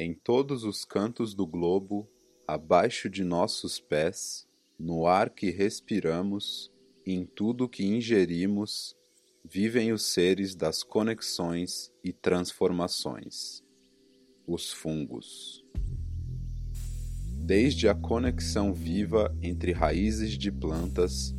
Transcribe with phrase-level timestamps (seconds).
[0.00, 2.08] Em todos os cantos do globo,
[2.46, 4.46] abaixo de nossos pés,
[4.78, 6.70] no ar que respiramos,
[7.04, 8.94] em tudo que ingerimos,
[9.44, 13.60] vivem os seres das conexões e transformações,
[14.46, 15.64] os fungos.
[17.34, 21.34] Desde a conexão viva entre raízes de plantas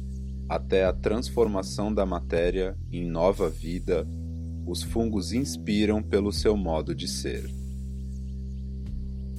[0.49, 4.05] até a transformação da matéria em nova vida,
[4.67, 7.68] os fungos inspiram pelo seu modo de ser.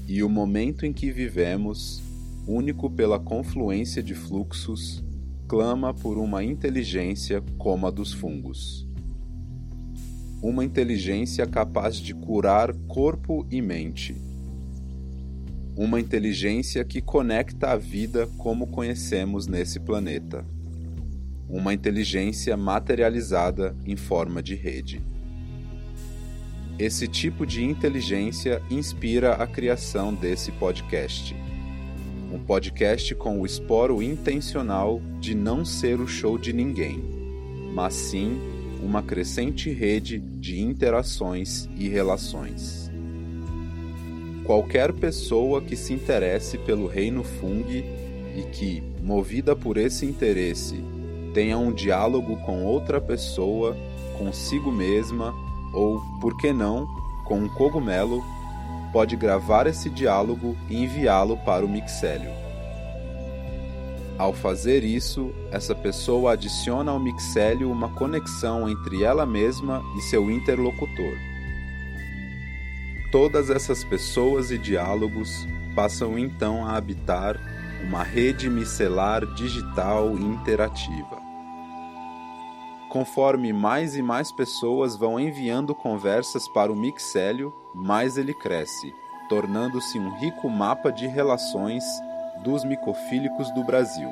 [0.07, 2.03] E o momento em que vivemos,
[2.47, 5.05] único pela confluência de fluxos,
[5.47, 8.87] clama por uma inteligência como a dos fungos.
[10.43, 14.17] Uma inteligência capaz de curar corpo e mente.
[15.77, 20.45] Uma inteligência que conecta a vida como conhecemos nesse planeta.
[21.49, 25.03] Uma inteligência materializada em forma de rede.
[26.81, 31.37] Esse tipo de inteligência inspira a criação desse podcast
[32.33, 37.03] um podcast com o esporo intencional de não ser o show de ninguém,
[37.75, 38.39] mas sim
[38.83, 42.91] uma crescente rede de interações e relações.
[44.45, 50.83] Qualquer pessoa que se interesse pelo reino Fung e que, movida por esse interesse,
[51.35, 53.77] tenha um diálogo com outra pessoa,
[54.17, 56.87] consigo mesma ou, por que não,
[57.25, 58.23] com um cogumelo
[58.93, 62.31] pode gravar esse diálogo e enviá-lo para o Mixélio.
[64.19, 70.31] Ao fazer isso, essa pessoa adiciona ao Mixélio uma conexão entre ela mesma e seu
[70.31, 71.15] interlocutor.
[73.11, 77.41] Todas essas pessoas e diálogos passam então a habitar
[77.83, 81.30] uma rede micelar digital interativa.
[82.91, 88.93] Conforme mais e mais pessoas vão enviando conversas para o Mixélio, mais ele cresce,
[89.29, 91.85] tornando-se um rico mapa de relações
[92.43, 94.11] dos micofílicos do Brasil.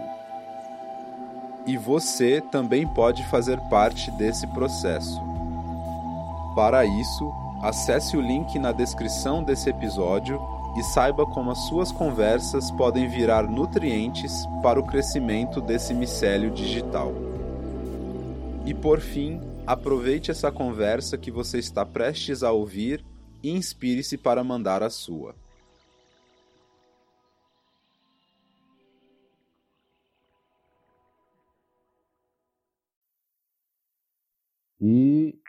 [1.67, 5.21] E você também pode fazer parte desse processo.
[6.55, 10.41] Para isso, acesse o link na descrição desse episódio
[10.77, 17.28] e saiba como as suas conversas podem virar nutrientes para o crescimento desse micélio digital.
[18.69, 23.03] E por fim, aproveite essa conversa que você está prestes a ouvir
[23.43, 25.35] e inspire-se para mandar a sua.
[34.79, 35.41] E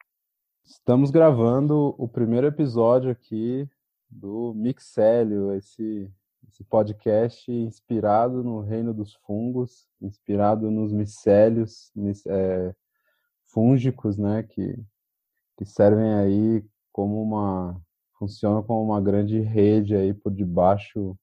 [0.64, 3.68] estamos gravando o primeiro episódio aqui
[4.10, 6.10] do Mixélio, esse,
[6.48, 11.92] esse podcast inspirado no reino dos fungos, inspirado nos micélios,
[12.26, 12.74] é,
[13.52, 14.76] fúngicos, né, que,
[15.58, 17.82] que servem aí como uma
[18.20, 21.18] funcionam como uma grande rede aí por debaixo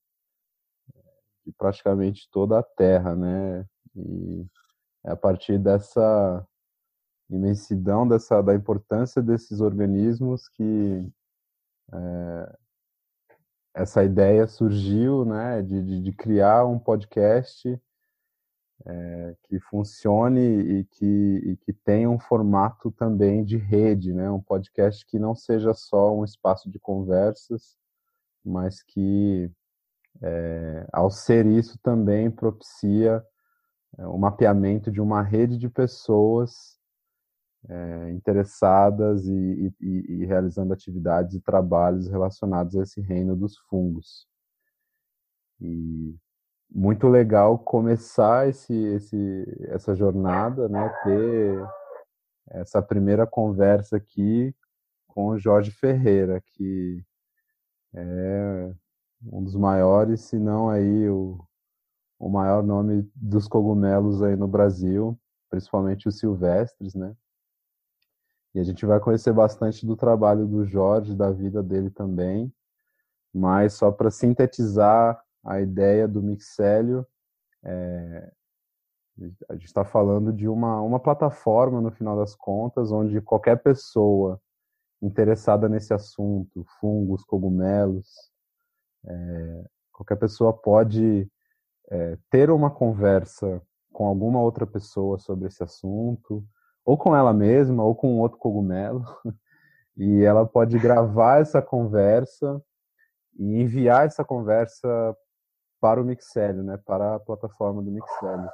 [1.44, 3.66] de praticamente toda a Terra, né?
[3.94, 4.47] E
[5.04, 6.44] é a partir dessa
[7.31, 11.06] imensidão dessa da importância desses organismos que
[11.93, 12.56] é,
[13.75, 15.62] essa ideia surgiu, né?
[15.62, 17.81] De, de, de criar um podcast
[18.84, 21.04] é, que funcione e que,
[21.44, 24.31] e que tenha um formato também de rede, né?
[24.31, 27.76] Um podcast que não seja só um espaço de conversas,
[28.44, 29.50] mas que,
[30.22, 33.25] é, ao ser isso, também propicia
[33.98, 36.76] é, o mapeamento de uma rede de pessoas
[37.69, 44.28] é, interessadas e, e, e realizando atividades e trabalhos relacionados a esse reino dos fungos.
[45.60, 46.14] E
[46.76, 50.91] muito legal começar esse, esse, essa jornada, né?
[51.03, 51.66] Ter
[52.50, 54.54] essa primeira conversa aqui
[55.09, 57.03] com o Jorge Ferreira, que
[57.94, 58.75] é
[59.25, 61.42] um dos maiores, se não aí o,
[62.19, 67.16] o maior nome dos cogumelos aí no Brasil, principalmente os silvestres, né?
[68.54, 72.53] E a gente vai conhecer bastante do trabalho do Jorge, da vida dele também,
[73.32, 77.06] mas só para sintetizar a ideia do Mixélio.
[77.64, 78.32] É,
[79.48, 84.40] a gente está falando de uma, uma plataforma, no final das contas, onde qualquer pessoa
[85.00, 88.08] interessada nesse assunto, fungos, cogumelos,
[89.06, 91.31] é, qualquer pessoa pode
[91.88, 93.62] é, ter uma conversa
[93.93, 96.44] com alguma outra pessoa sobre esse assunto,
[96.84, 99.02] ou com ela mesma, ou com outro cogumelo,
[99.96, 102.62] e ela pode gravar essa conversa
[103.38, 105.16] e enviar essa conversa
[105.87, 108.50] para o Mixélio, né, para a plataforma do Mixélio.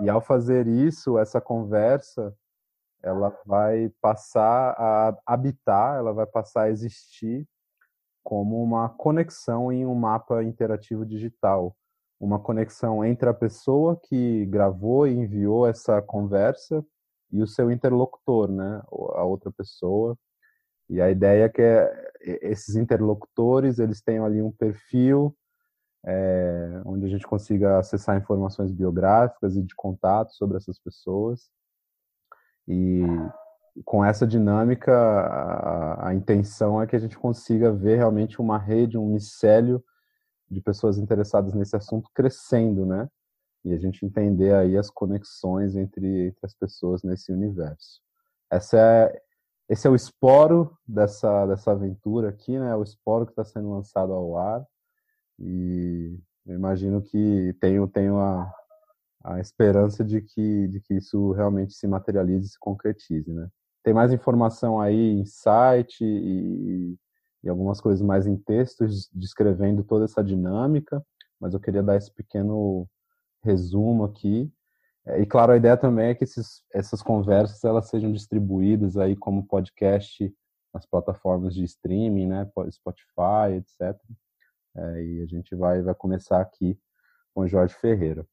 [0.00, 2.32] E ao fazer isso, essa conversa,
[3.02, 7.44] ela vai passar a habitar, ela vai passar a existir
[8.22, 11.74] como uma conexão em um mapa interativo digital,
[12.20, 16.86] uma conexão entre a pessoa que gravou e enviou essa conversa
[17.32, 18.80] e o seu interlocutor, né,
[19.16, 20.16] a outra pessoa.
[20.88, 21.60] E a ideia é que
[22.40, 25.36] esses interlocutores eles tenham ali um perfil
[26.04, 31.50] é, onde a gente consiga acessar informações biográficas e de contato sobre essas pessoas.
[32.66, 33.02] E
[33.84, 38.98] com essa dinâmica, a, a, intenção é que a gente consiga ver realmente uma rede,
[38.98, 39.82] um micélio
[40.50, 43.08] de pessoas interessadas nesse assunto crescendo, né?
[43.64, 48.00] E a gente entender aí as conexões entre, entre as pessoas nesse universo.
[48.50, 49.22] Essa é,
[49.68, 52.70] esse é o esporo dessa, dessa aventura aqui, né?
[52.70, 54.64] É o esporo que está sendo lançado ao ar.
[55.38, 58.50] E eu imagino que tenho, tenho a,
[59.24, 63.48] a esperança de que, de que isso realmente se materialize se concretize, né?
[63.84, 66.96] Tem mais informação aí em site e,
[67.42, 71.02] e algumas coisas mais em textos descrevendo toda essa dinâmica,
[71.40, 72.88] mas eu queria dar esse pequeno
[73.42, 74.52] resumo aqui.
[75.06, 79.16] É, e claro, a ideia também é que esses, essas conversas elas sejam distribuídas aí
[79.16, 80.34] como podcast
[80.74, 83.98] nas plataformas de streaming, né, Spotify, etc.
[84.78, 86.78] É, e a gente vai, vai começar aqui
[87.34, 88.24] com Jorge Ferreira.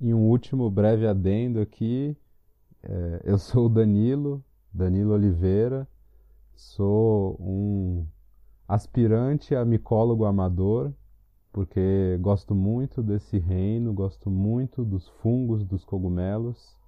[0.00, 2.16] E um último breve adendo aqui.
[2.82, 5.86] É, eu sou o Danilo, Danilo Oliveira,
[6.54, 8.06] sou um
[8.68, 10.92] aspirante a micólogo amador,
[11.52, 16.78] porque gosto muito desse reino, gosto muito dos fungos, dos cogumelos,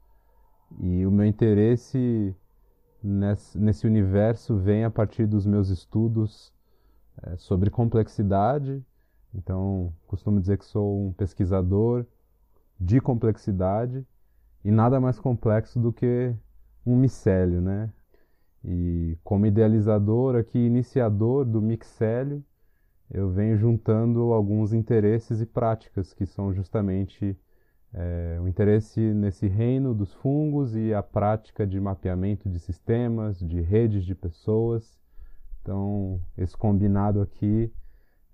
[0.80, 2.34] e o meu interesse
[3.02, 6.54] nesse, nesse universo vem a partir dos meus estudos
[7.26, 8.84] é, sobre complexidade.
[9.34, 12.06] Então, costumo dizer que sou um pesquisador
[12.78, 14.06] de complexidade
[14.64, 16.34] e nada mais complexo do que
[16.86, 17.90] um micélio, né?
[18.64, 22.42] E como idealizador aqui, iniciador do mixélio,
[23.10, 27.36] eu venho juntando alguns interesses e práticas que são justamente
[27.92, 33.60] é, o interesse nesse reino dos fungos e a prática de mapeamento de sistemas, de
[33.60, 34.98] redes de pessoas.
[35.64, 37.72] Então, esse combinado aqui,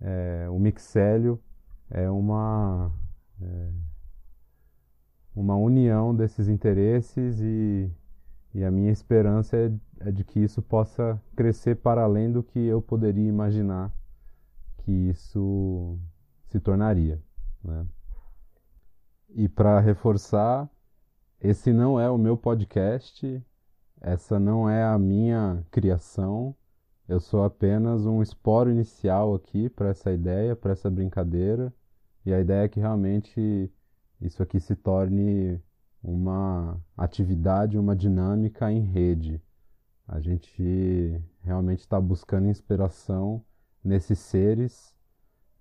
[0.00, 1.40] é, o mixélio
[1.88, 2.92] é uma,
[3.40, 3.70] é,
[5.34, 7.90] uma união desses interesses e
[8.54, 12.58] e a minha esperança é, é de que isso possa crescer para além do que
[12.58, 13.92] eu poderia imaginar
[14.78, 15.98] que isso
[16.48, 17.22] se tornaria.
[17.62, 17.86] Né?
[19.30, 20.68] E para reforçar,
[21.40, 23.40] esse não é o meu podcast,
[24.00, 26.54] essa não é a minha criação,
[27.10, 31.74] eu sou apenas um esporo inicial aqui para essa ideia, para essa brincadeira,
[32.24, 33.68] e a ideia é que realmente
[34.20, 35.60] isso aqui se torne
[36.00, 39.42] uma atividade, uma dinâmica em rede.
[40.06, 43.44] A gente realmente está buscando inspiração
[43.82, 44.94] nesses seres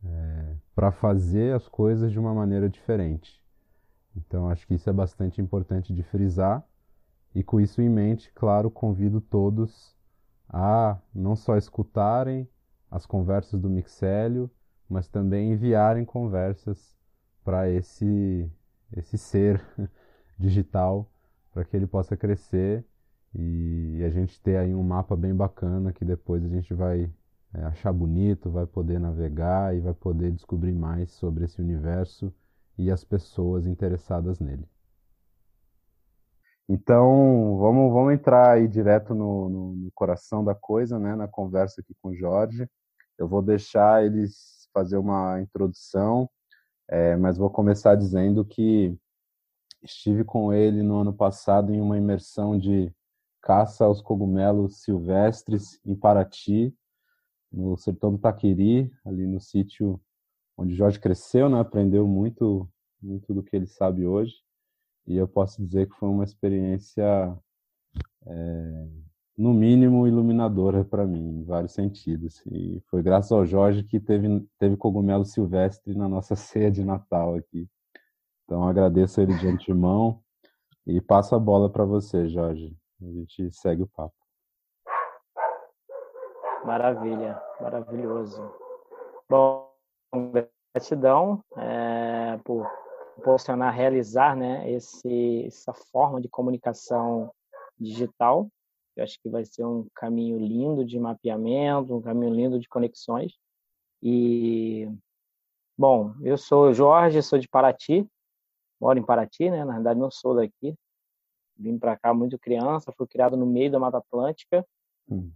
[0.06, 3.44] é, para fazer as coisas de uma maneira diferente.
[4.16, 6.64] Então, acho que isso é bastante importante de frisar.
[7.34, 9.98] E com isso em mente, claro, convido todos
[10.50, 12.48] a não só escutarem
[12.90, 14.50] as conversas do Mixélio,
[14.90, 16.98] mas também enviarem conversas
[17.44, 18.50] para esse,
[18.92, 19.64] esse ser
[20.38, 21.10] digital
[21.54, 22.84] para que ele possa crescer
[23.34, 27.12] e a gente ter aí um mapa bem bacana que depois a gente vai
[27.54, 32.34] é, achar bonito, vai poder navegar e vai poder descobrir mais sobre esse universo
[32.78, 34.68] e as pessoas interessadas nele.
[36.70, 41.82] Então, vamos, vamos entrar aí direto no, no, no, coração da coisa, né, na conversa
[41.82, 42.70] aqui com o Jorge.
[43.18, 46.30] Eu vou deixar eles fazer uma introdução,
[46.88, 48.98] é, mas vou começar dizendo que
[49.82, 52.94] Estive com ele no ano passado em uma imersão de
[53.42, 56.76] caça aos cogumelos silvestres em Paraty,
[57.50, 60.00] no sertão do Taquiri, ali no sítio
[60.58, 61.58] onde Jorge cresceu, né?
[61.62, 62.70] aprendeu muito,
[63.02, 64.36] muito do que ele sabe hoje.
[65.10, 67.04] E eu posso dizer que foi uma experiência,
[68.28, 68.88] é,
[69.36, 72.44] no mínimo, iluminadora para mim, em vários sentidos.
[72.46, 77.34] E foi graças ao Jorge que teve, teve cogumelo silvestre na nossa ceia de Natal
[77.34, 77.68] aqui.
[78.46, 80.22] Então agradeço ele de antemão
[80.86, 82.78] e passo a bola para você, Jorge.
[83.02, 84.14] A gente segue o papo.
[86.64, 88.54] Maravilha, maravilhoso.
[89.28, 89.72] Bom,
[90.72, 92.68] gratidão é, por
[93.20, 97.32] proporcionar realizar né, esse, essa forma de comunicação
[97.78, 98.50] digital.
[98.96, 103.34] Eu acho que vai ser um caminho lindo de mapeamento, um caminho lindo de conexões.
[104.02, 104.90] E,
[105.78, 108.08] bom, eu sou Jorge, sou de Paraty,
[108.80, 109.64] moro em Paraty, né?
[109.64, 110.76] Na verdade, não sou daqui.
[111.58, 114.66] Vim para cá muito criança, fui criado no meio da Mata Atlântica.
[115.10, 115.32] Hum.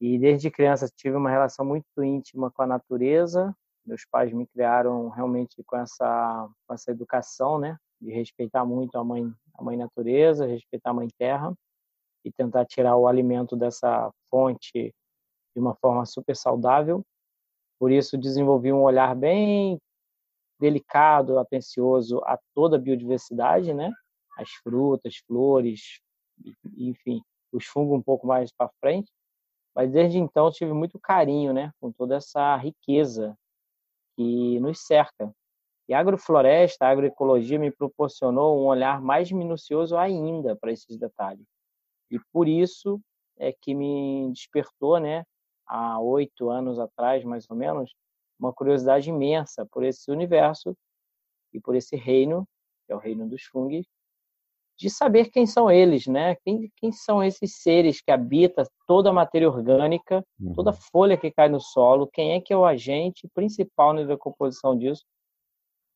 [0.00, 3.54] E desde criança tive uma relação muito íntima com a natureza.
[3.84, 7.76] Meus pais me criaram realmente com essa, com essa educação, né?
[8.00, 11.52] De respeitar muito a mãe, a mãe natureza, respeitar a mãe terra
[12.24, 14.94] e tentar tirar o alimento dessa fonte
[15.54, 17.04] de uma forma super saudável.
[17.78, 19.78] Por isso desenvolvi um olhar bem
[20.60, 23.90] delicado, atencioso a toda a biodiversidade, né?
[24.38, 26.00] As frutas, flores,
[26.76, 27.20] enfim,
[27.52, 29.10] os fungos um pouco mais para frente.
[29.74, 33.36] Mas desde então tive muito carinho, né, com toda essa riqueza
[34.16, 35.32] que nos cerca.
[35.88, 41.46] E a agrofloresta, a agroecologia me proporcionou um olhar mais minucioso ainda para esses detalhes.
[42.10, 43.00] E por isso
[43.38, 45.24] é que me despertou, né,
[45.66, 47.92] há oito anos atrás, mais ou menos,
[48.38, 50.76] uma curiosidade imensa por esse universo
[51.52, 52.46] e por esse reino,
[52.86, 53.86] que é o reino dos fungos,
[54.78, 56.36] de saber quem são eles, né?
[56.44, 60.52] Quem, quem são esses seres que habitam toda a matéria orgânica, uhum.
[60.54, 64.76] toda folha que cai no solo, quem é que é o agente principal na decomposição
[64.76, 65.04] disso?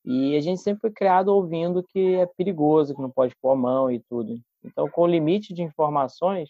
[0.04, 3.56] E a gente sempre foi criado ouvindo que é perigoso, que não pode pôr a
[3.56, 4.38] mão e tudo.
[4.64, 6.48] Então, com o limite de informações,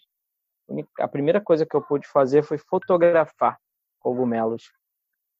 [0.99, 3.57] a primeira coisa que eu pude fazer foi fotografar
[3.99, 4.71] cogumelos.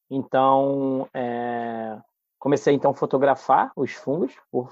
[0.10, 2.00] Então, é,
[2.40, 4.72] comecei então a fotografar os fungos por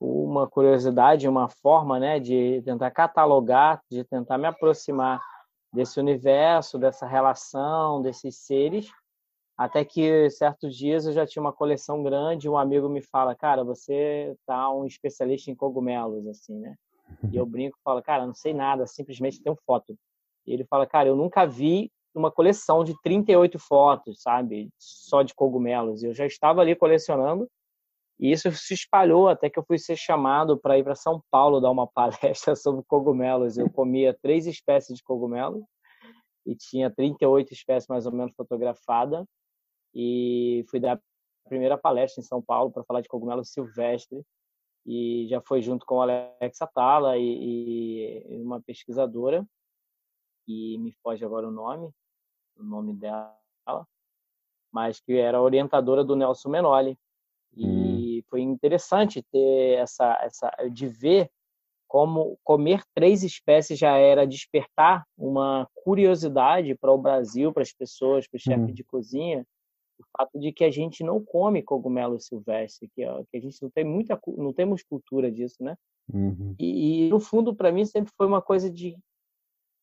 [0.00, 5.20] uma curiosidade, uma forma, né, de tentar catalogar, de tentar me aproximar
[5.72, 8.90] desse universo, dessa relação, desses seres,
[9.56, 13.64] até que certos dias eu já tinha uma coleção grande, um amigo me fala, cara,
[13.64, 16.76] você tá um especialista em cogumelos, assim, né?
[17.32, 19.98] E eu brinco, falo, cara, não sei nada, simplesmente tenho foto.
[20.46, 25.34] E ele fala, cara, eu nunca vi uma coleção de 38 fotos, sabe, só de
[25.34, 26.04] cogumelos.
[26.04, 27.48] Eu já estava ali colecionando
[28.18, 31.60] e isso se espalhou até que eu fui ser chamado para ir para São Paulo
[31.60, 33.56] dar uma palestra sobre cogumelos.
[33.56, 35.64] Eu comia três espécies de cogumelo
[36.44, 39.24] e tinha 38 espécies mais ou menos fotografadas.
[39.94, 41.00] E fui dar a
[41.48, 44.24] primeira palestra em São Paulo para falar de cogumelo silvestre.
[44.84, 46.68] E já foi junto com a Alexa
[47.16, 49.46] e, e uma pesquisadora,
[50.46, 51.90] e me foge agora o nome,
[52.56, 53.36] o nome dela,
[54.72, 56.98] mas que era orientadora do Nelson Menoli.
[57.54, 57.87] E
[58.28, 61.30] foi interessante ter essa, essa de ver
[61.88, 68.28] como comer três espécies já era despertar uma curiosidade para o Brasil, para as pessoas,
[68.28, 68.72] para o chefe uhum.
[68.72, 69.46] de cozinha,
[69.98, 73.70] o fato de que a gente não come cogumelo silvestre, que, que a gente não
[73.70, 75.74] tem muita, não temos cultura disso, né?
[76.12, 76.54] Uhum.
[76.58, 78.96] E, e, no fundo, para mim sempre foi uma coisa de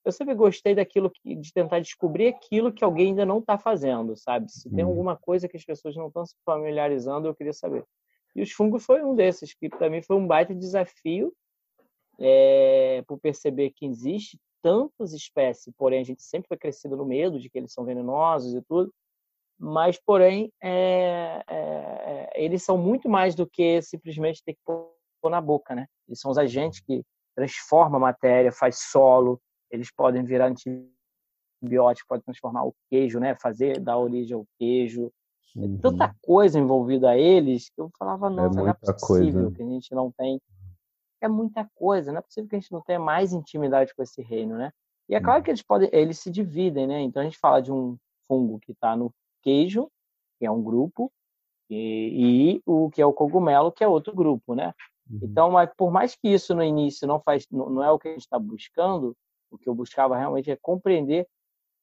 [0.05, 4.15] eu sempre gostei daquilo que, de tentar descobrir aquilo que alguém ainda não está fazendo,
[4.15, 4.51] sabe?
[4.51, 4.91] Se tem uhum.
[4.91, 7.83] alguma coisa que as pessoas não estão se familiarizando, eu queria saber.
[8.35, 11.33] E os fungos foi um desses, que para mim foi um baita desafio
[12.19, 17.39] é, por perceber que existe tantas espécies, porém a gente sempre foi crescido no medo
[17.39, 18.91] de que eles são venenosos e tudo,
[19.59, 25.39] mas porém é, é, eles são muito mais do que simplesmente ter que pôr na
[25.39, 25.87] boca, né?
[26.07, 27.03] Eles são os agentes que
[27.35, 29.39] transformam a matéria, faz solo,
[29.71, 33.35] eles podem virar antibiótico, podem transformar o queijo, né?
[33.41, 35.11] Fazer dar origem ao queijo,
[35.57, 35.77] é uhum.
[35.77, 39.51] tanta coisa envolvida a eles que eu falava, não, é não é possível coisa.
[39.51, 40.41] que a gente não tem.
[41.21, 44.21] É muita coisa, não é possível que a gente não tenha mais intimidade com esse
[44.21, 44.71] reino, né?
[45.07, 47.01] E é claro que eles podem, eles se dividem, né?
[47.01, 47.97] Então a gente fala de um
[48.27, 49.89] fungo que está no queijo,
[50.37, 51.11] que é um grupo,
[51.69, 54.73] e, e, o que é o cogumelo, que é outro grupo, né?
[55.09, 55.19] Uhum.
[55.23, 58.11] Então, mas por mais que isso no início não faz, não é o que a
[58.11, 59.15] gente está buscando,
[59.49, 61.27] o que eu buscava realmente é compreender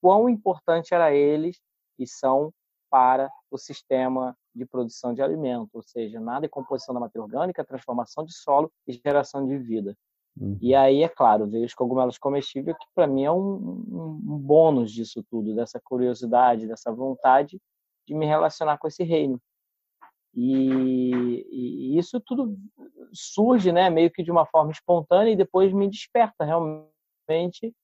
[0.01, 1.61] quão importante era eles
[1.99, 2.53] e são
[2.93, 8.23] para o sistema de produção de alimento, ou seja, na decomposição da matéria orgânica, transformação
[8.23, 9.97] de solo e geração de vida.
[10.39, 10.59] Uhum.
[10.61, 14.93] E aí, é claro, veio os cogumelos comestíveis, que para mim é um, um, bônus
[14.93, 17.59] disso tudo, dessa curiosidade, dessa vontade
[18.07, 19.41] de me relacionar com esse reino.
[20.35, 22.55] E, e, isso tudo
[23.11, 27.75] surge, né, meio que de uma forma espontânea e depois me desperta realmente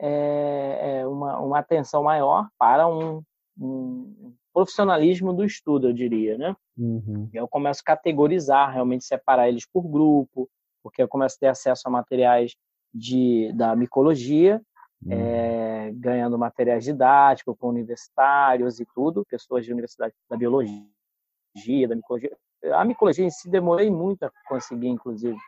[0.00, 3.22] é, é uma, uma atenção maior para um,
[3.64, 6.54] um profissionalismo do estudo, eu diria, né?
[6.76, 7.28] Uhum.
[7.32, 10.48] Eu começo a categorizar, realmente separar eles por grupo,
[10.82, 12.54] porque eu começo a ter acesso a materiais
[12.92, 14.60] de, da micologia,
[15.04, 15.12] uhum.
[15.12, 22.36] é, ganhando materiais didáticos com universitários e tudo, pessoas de universidade da biologia, da micologia.
[22.74, 25.38] A micologia em si demorei muito a conseguir, inclusive.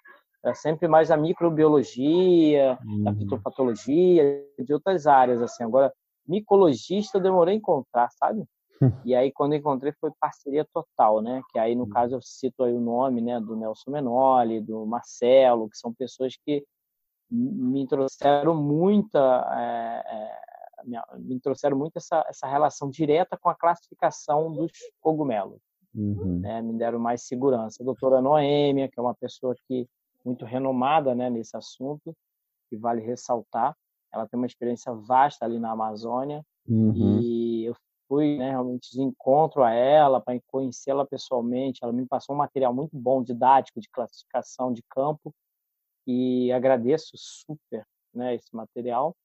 [0.44, 3.08] É sempre mais a microbiologia, uhum.
[3.08, 5.64] a fitopatologia, de outras áreas, assim.
[5.64, 5.92] Agora,
[6.26, 8.44] micologista eu demorei a encontrar, sabe?
[9.04, 11.40] E aí, quando encontrei, foi parceria total, né?
[11.50, 11.88] Que aí, no hum.
[11.88, 16.34] caso, eu cito aí o nome né, do Nelson Menoli, do Marcelo, que são pessoas
[16.44, 16.64] que
[17.30, 19.18] me trouxeram muita,
[19.56, 20.02] é,
[20.86, 25.60] é, me trouxeram muito essa, essa relação direta com a classificação dos cogumelos.
[25.94, 26.40] Uhum.
[26.40, 26.60] Né?
[26.60, 27.82] Me deram mais segurança.
[27.82, 29.88] A doutora Noêmia, que é uma pessoa que
[30.24, 32.14] muito renomada né, nesse assunto,
[32.68, 33.76] que vale ressaltar.
[34.14, 37.20] Ela tem uma experiência vasta ali na Amazônia uhum.
[37.20, 37.74] e eu
[38.06, 41.80] fui né, realmente de encontro a ela para conhecê-la pessoalmente.
[41.82, 45.34] Ela me passou um material muito bom, didático, de classificação de campo
[46.06, 49.16] e agradeço super né, esse material.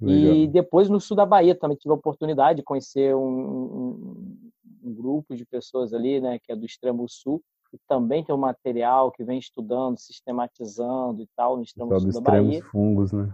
[0.00, 0.34] Legal.
[0.34, 4.38] E depois no sul da Bahia também tive a oportunidade de conhecer um, um,
[4.82, 8.38] um, grupo de pessoas ali, né, que é do extremo sul, e também tem um
[8.38, 12.62] material que vem estudando, sistematizando e tal no extremo sul da Bahia.
[12.64, 13.32] fungos, né?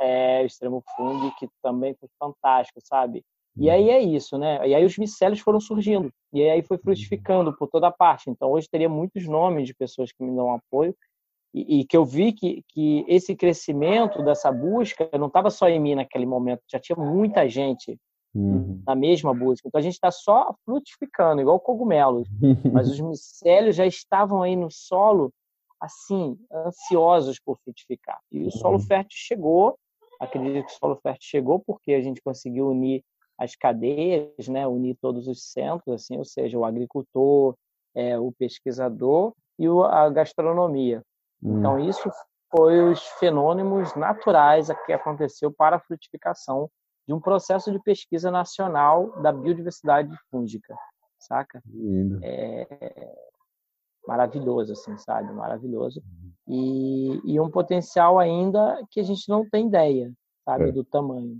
[0.00, 3.24] É, extremo fungo que também foi fantástico, sabe?
[3.56, 3.90] E aí uhum.
[3.90, 4.68] é isso, né?
[4.68, 6.12] E aí os micélios foram surgindo.
[6.32, 8.30] E aí foi frutificando por toda parte.
[8.30, 10.94] Então hoje teria muitos nomes de pessoas que me dão apoio
[11.52, 15.80] e, e, que eu vi que, que esse crescimento dessa busca não estava só em
[15.80, 17.98] mim naquele momento, já tinha muita gente
[18.34, 18.82] uhum.
[18.86, 19.66] na mesma busca.
[19.66, 22.28] Então a gente está só frutificando, igual cogumelos,
[22.72, 25.32] mas os micélios já estavam aí no solo,
[25.80, 28.20] assim, ansiosos por frutificar.
[28.30, 28.84] E o solo uhum.
[28.84, 29.78] fértil chegou,
[30.18, 33.04] acredito que o solo fértil chegou porque a gente conseguiu unir
[33.38, 37.54] as cadeias, né, unir todos os centros, assim, ou seja, o agricultor,
[37.94, 41.02] é, o pesquisador e a gastronomia.
[41.42, 41.88] Então, hum.
[41.88, 42.10] isso
[42.50, 46.68] foi os fenômenos naturais que aconteceu para a frutificação
[47.06, 50.76] de um processo de pesquisa nacional da biodiversidade fúngica,
[51.18, 51.62] saca?
[51.64, 52.18] Lindo.
[52.22, 53.27] É
[54.08, 55.32] maravilhoso, assim, sabe?
[55.32, 56.00] Maravilhoso.
[56.00, 56.32] Uhum.
[56.48, 60.10] E, e um potencial ainda que a gente não tem ideia,
[60.44, 60.70] sabe?
[60.70, 60.72] É.
[60.72, 61.38] Do tamanho.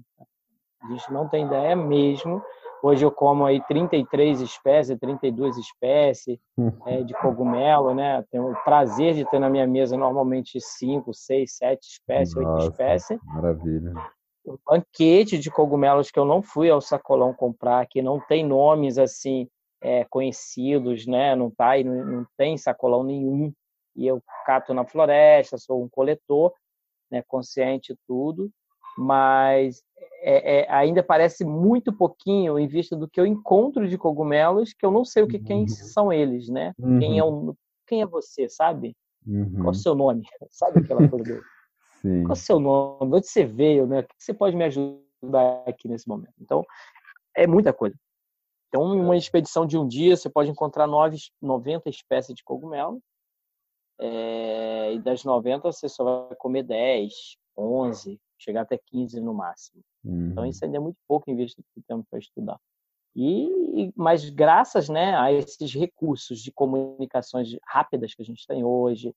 [0.82, 2.40] A gente não tem ideia mesmo
[2.82, 6.38] Hoje eu como aí 33 espécies, 32 espécies
[6.86, 8.24] é, de cogumelo, né?
[8.30, 12.70] Tenho o prazer de ter na minha mesa normalmente 5, 6, 7 espécies, Nossa, 8
[12.70, 13.20] espécies.
[13.24, 13.92] Maravilha.
[14.46, 18.96] Um banquete de cogumelos que eu não fui ao sacolão comprar, que não tem nomes
[18.96, 19.48] assim
[19.80, 21.34] é, conhecidos, né?
[21.34, 23.52] Não tá aí, não, não tem sacolão nenhum.
[23.96, 26.52] E eu cato na floresta, sou um coletor,
[27.10, 27.22] né?
[27.26, 28.50] Consciente tudo
[28.98, 29.82] mas
[30.22, 34.84] é, é, ainda parece muito pouquinho em vista do que eu encontro de cogumelos, que
[34.84, 35.68] eu não sei o que quem uhum.
[35.68, 36.72] são eles, né?
[36.78, 36.98] Uhum.
[36.98, 37.54] Quem é o,
[37.86, 38.96] quem é você, sabe?
[39.24, 39.52] Uhum.
[39.62, 40.24] Qual é o seu nome?
[40.50, 41.40] Sabe aquela coisa?
[42.02, 42.24] Sim.
[42.24, 43.16] Qual é o seu nome?
[43.16, 44.00] Onde você veio, né?
[44.00, 46.34] O que você pode me ajudar aqui nesse momento?
[46.40, 46.64] Então,
[47.36, 47.96] é muita coisa.
[48.68, 53.00] Então, uma expedição de um dia, você pode encontrar nove, 90 espécies de cogumelo.
[54.00, 57.12] É, e das 90, você só vai comer 10,
[57.56, 59.82] 11, chegar até 15 no máximo.
[60.04, 60.30] Uhum.
[60.30, 62.58] Então isso ainda é muito pouco em vista do que temos para estudar.
[63.16, 69.12] E, mas graças né, a esses recursos de comunicações rápidas que a gente tem hoje,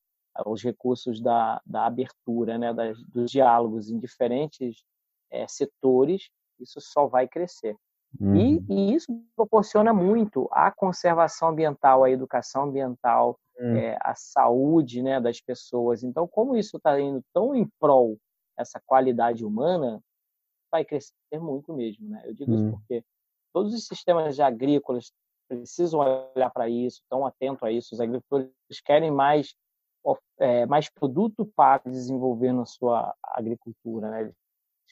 [0.46, 4.84] os recursos da, da abertura, né, das, dos diálogos em diferentes
[5.30, 7.76] é, setores, isso só vai crescer.
[8.20, 8.36] Uhum.
[8.36, 13.76] E, e, isso proporciona muito a conservação ambiental, a educação ambiental, uhum.
[13.76, 16.04] é, a saúde né, das pessoas.
[16.04, 18.18] Então, como isso está indo tão em prol
[18.58, 20.02] essa qualidade humana,
[20.72, 22.22] vai crescer muito mesmo, né?
[22.26, 22.56] Eu digo hum.
[22.56, 23.04] isso porque
[23.54, 25.12] todos os sistemas agrícolas
[25.50, 27.94] precisam olhar para isso, estão atentos a isso.
[27.94, 28.52] Os agricultores
[28.86, 29.54] querem mais
[30.40, 34.22] é, mais produto para desenvolver na sua agricultura, né?
[34.22, 34.36] Eles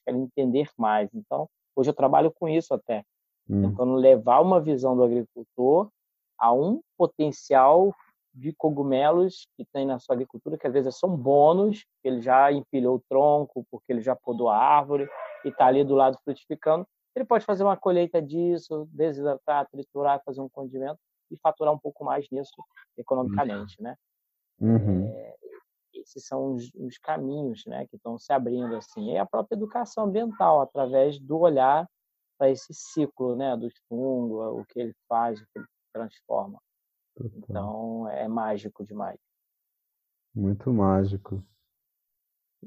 [0.05, 1.09] querem entender mais.
[1.13, 3.03] Então, hoje eu trabalho com isso até,
[3.49, 3.61] hum.
[3.61, 5.89] tentando levar uma visão do agricultor
[6.37, 7.93] a um potencial
[8.33, 12.95] de cogumelos que tem na sua agricultura, que às vezes são bônus, ele já empilhou
[12.95, 15.09] o tronco, porque ele já podou a árvore
[15.43, 16.87] e está ali do lado frutificando.
[17.15, 20.99] Ele pode fazer uma colheita disso, desidratar, triturar, fazer um condimento
[21.31, 22.53] e faturar um pouco mais nisso
[22.97, 23.95] economicamente, né?
[24.59, 25.05] Uhum.
[25.07, 25.35] É,
[26.01, 29.11] esses são os, os, caminhos, né, que estão se abrindo assim.
[29.11, 31.87] E a própria educação ambiental através do olhar
[32.37, 36.59] para esse ciclo, né, dos fungos, o que ele faz, o que ele transforma.
[37.19, 39.19] Então é mágico demais.
[40.33, 41.43] Muito mágico.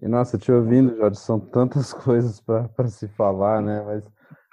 [0.00, 3.82] E nossa, te ouvindo, Jorge, são tantas coisas para se falar, né?
[3.82, 4.04] Mas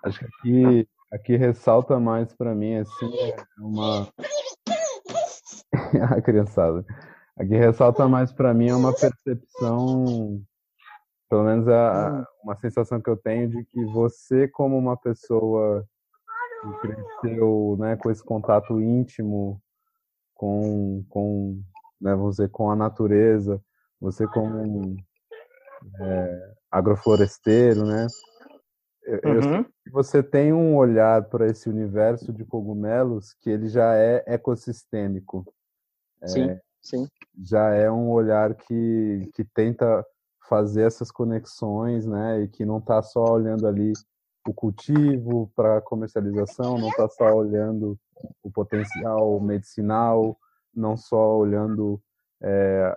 [0.03, 4.07] acho que aqui, aqui ressalta mais para mim assim é uma
[6.15, 6.85] a criançada.
[7.39, 10.41] Aqui ressalta mais para mim é uma percepção,
[11.29, 12.25] pelo menos a, hum.
[12.43, 15.87] uma sensação que eu tenho de que você como uma pessoa
[16.61, 19.61] que cresceu, né, com esse contato íntimo
[20.33, 21.61] com, com
[21.99, 23.61] né, vamos dizer, com a natureza,
[23.99, 24.97] você como
[25.99, 28.07] é, agrofloresteiro, né?
[29.03, 29.59] Eu, uhum.
[29.59, 35.45] eu você tem um olhar para esse universo de cogumelos que ele já é ecossistêmico.
[36.25, 37.07] Sim, é, sim.
[37.43, 40.05] Já é um olhar que, que tenta
[40.47, 42.41] fazer essas conexões, né?
[42.41, 43.93] E que não está só olhando ali
[44.47, 47.97] o cultivo para comercialização, não está só olhando
[48.41, 50.37] o potencial medicinal,
[50.73, 52.01] não só olhando
[52.41, 52.95] é,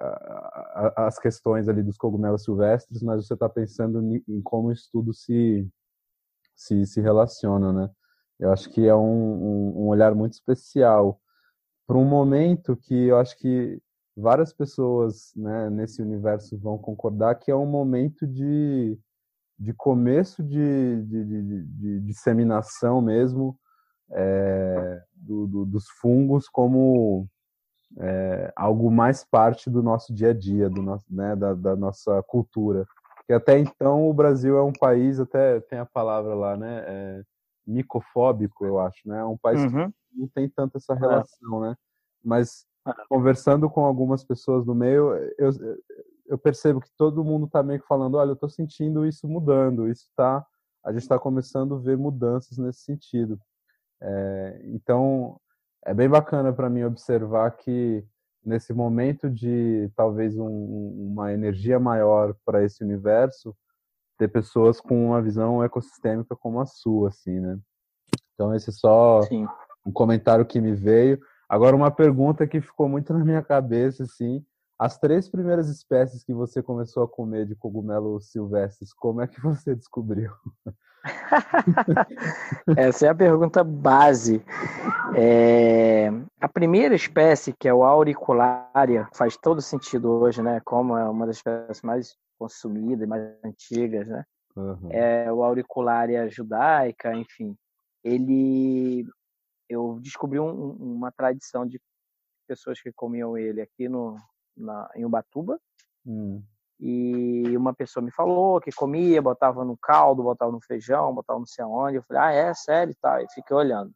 [0.97, 5.69] as questões ali dos cogumelos silvestres, mas você está pensando em como o estudo se,
[6.55, 7.91] se, se relaciona, né?
[8.39, 11.21] Eu acho que é um, um, um olhar muito especial
[11.87, 13.81] para um momento que eu acho que
[14.17, 18.99] várias pessoas né, nesse universo vão concordar que é um momento de,
[19.59, 23.59] de começo de, de, de, de disseminação mesmo
[24.11, 27.27] é, do, do, dos fungos como
[27.99, 32.23] é, algo mais parte do nosso dia a dia, do nosso, né, da, da, nossa
[32.23, 32.87] cultura.
[33.27, 37.23] Que até então o Brasil é um país, até tem a palavra lá, né, é,
[37.67, 39.91] micofóbico, eu acho, né, é um país uhum.
[39.91, 41.77] que não tem tanto essa relação, né,
[42.25, 42.67] mas
[43.09, 45.51] conversando com algumas pessoas do meio, eu,
[46.27, 49.89] eu percebo que todo mundo está meio que falando, olha, eu estou sentindo isso mudando,
[49.89, 50.45] isso está,
[50.85, 53.39] a gente está começando a ver mudanças nesse sentido.
[54.01, 55.41] É, então,
[55.85, 58.05] é bem bacana para mim observar que
[58.45, 63.57] nesse momento de talvez um, uma energia maior para esse universo,
[64.19, 67.59] ter pessoas com uma visão ecossistêmica como a sua, assim, né?
[68.35, 69.47] Então esse é só Sim.
[69.87, 71.21] um comentário que me veio.
[71.53, 74.43] Agora uma pergunta que ficou muito na minha cabeça, assim,
[74.79, 79.39] as três primeiras espécies que você começou a comer de cogumelos silvestres, como é que
[79.39, 80.33] você descobriu?
[82.75, 84.43] Essa é a pergunta base.
[85.15, 86.09] É...
[86.41, 90.59] A primeira espécie, que é o auricularia, faz todo sentido hoje, né?
[90.65, 94.25] Como é uma das espécies mais consumidas, mais antigas, né?
[94.57, 94.89] Uhum.
[94.91, 97.55] É o auricularia judaica, enfim.
[98.03, 99.07] Ele,
[99.73, 101.81] eu descobri um, uma tradição de
[102.47, 104.17] pessoas que comiam ele aqui no,
[104.57, 105.59] na, em Ubatuba.
[106.07, 106.43] Hum.
[106.79, 111.47] E uma pessoa me falou que comia, botava no caldo, botava no feijão, botava não
[111.47, 111.97] sei aonde.
[111.97, 112.95] Eu falei, ah, é sério?
[113.01, 113.23] Tá.
[113.23, 113.93] E fiquei olhando.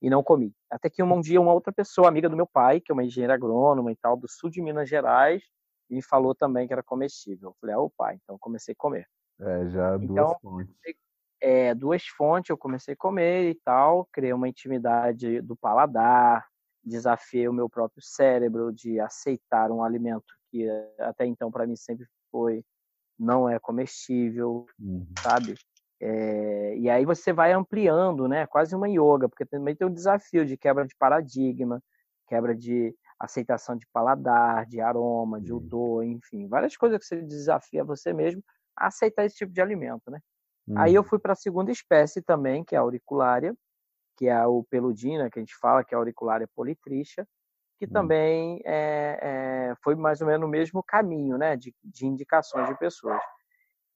[0.00, 0.54] E não comi.
[0.70, 3.34] Até que um dia uma outra pessoa, amiga do meu pai, que é uma engenheira
[3.34, 5.42] agrônoma e tal, do sul de Minas Gerais,
[5.90, 7.50] me falou também que era comestível.
[7.50, 9.08] Eu falei, ah, o pai, então comecei a comer.
[9.40, 10.74] É, já duas então, fontes.
[11.50, 16.46] É, duas fontes eu comecei a comer e tal, criei uma intimidade do paladar,
[16.84, 22.06] desafiei o meu próprio cérebro de aceitar um alimento que até então para mim sempre
[22.30, 22.62] foi
[23.18, 25.06] não é comestível, uhum.
[25.22, 25.54] sabe?
[25.98, 28.46] É, e aí você vai ampliando, né?
[28.46, 31.82] Quase uma yoga, porque também tem um desafio de quebra de paradigma,
[32.28, 37.82] quebra de aceitação de paladar, de aroma, de odor, enfim, várias coisas que você desafia
[37.82, 38.44] você mesmo
[38.76, 40.20] a aceitar esse tipo de alimento, né?
[40.68, 40.78] Uhum.
[40.78, 43.54] Aí eu fui para a segunda espécie também, que é a auriculária,
[44.16, 47.26] que é o peludina, que a gente fala que é a auriculária politricha,
[47.78, 47.90] que hum.
[47.90, 52.76] também é, é, foi mais ou menos o mesmo caminho né, de, de indicações de
[52.78, 53.20] pessoas.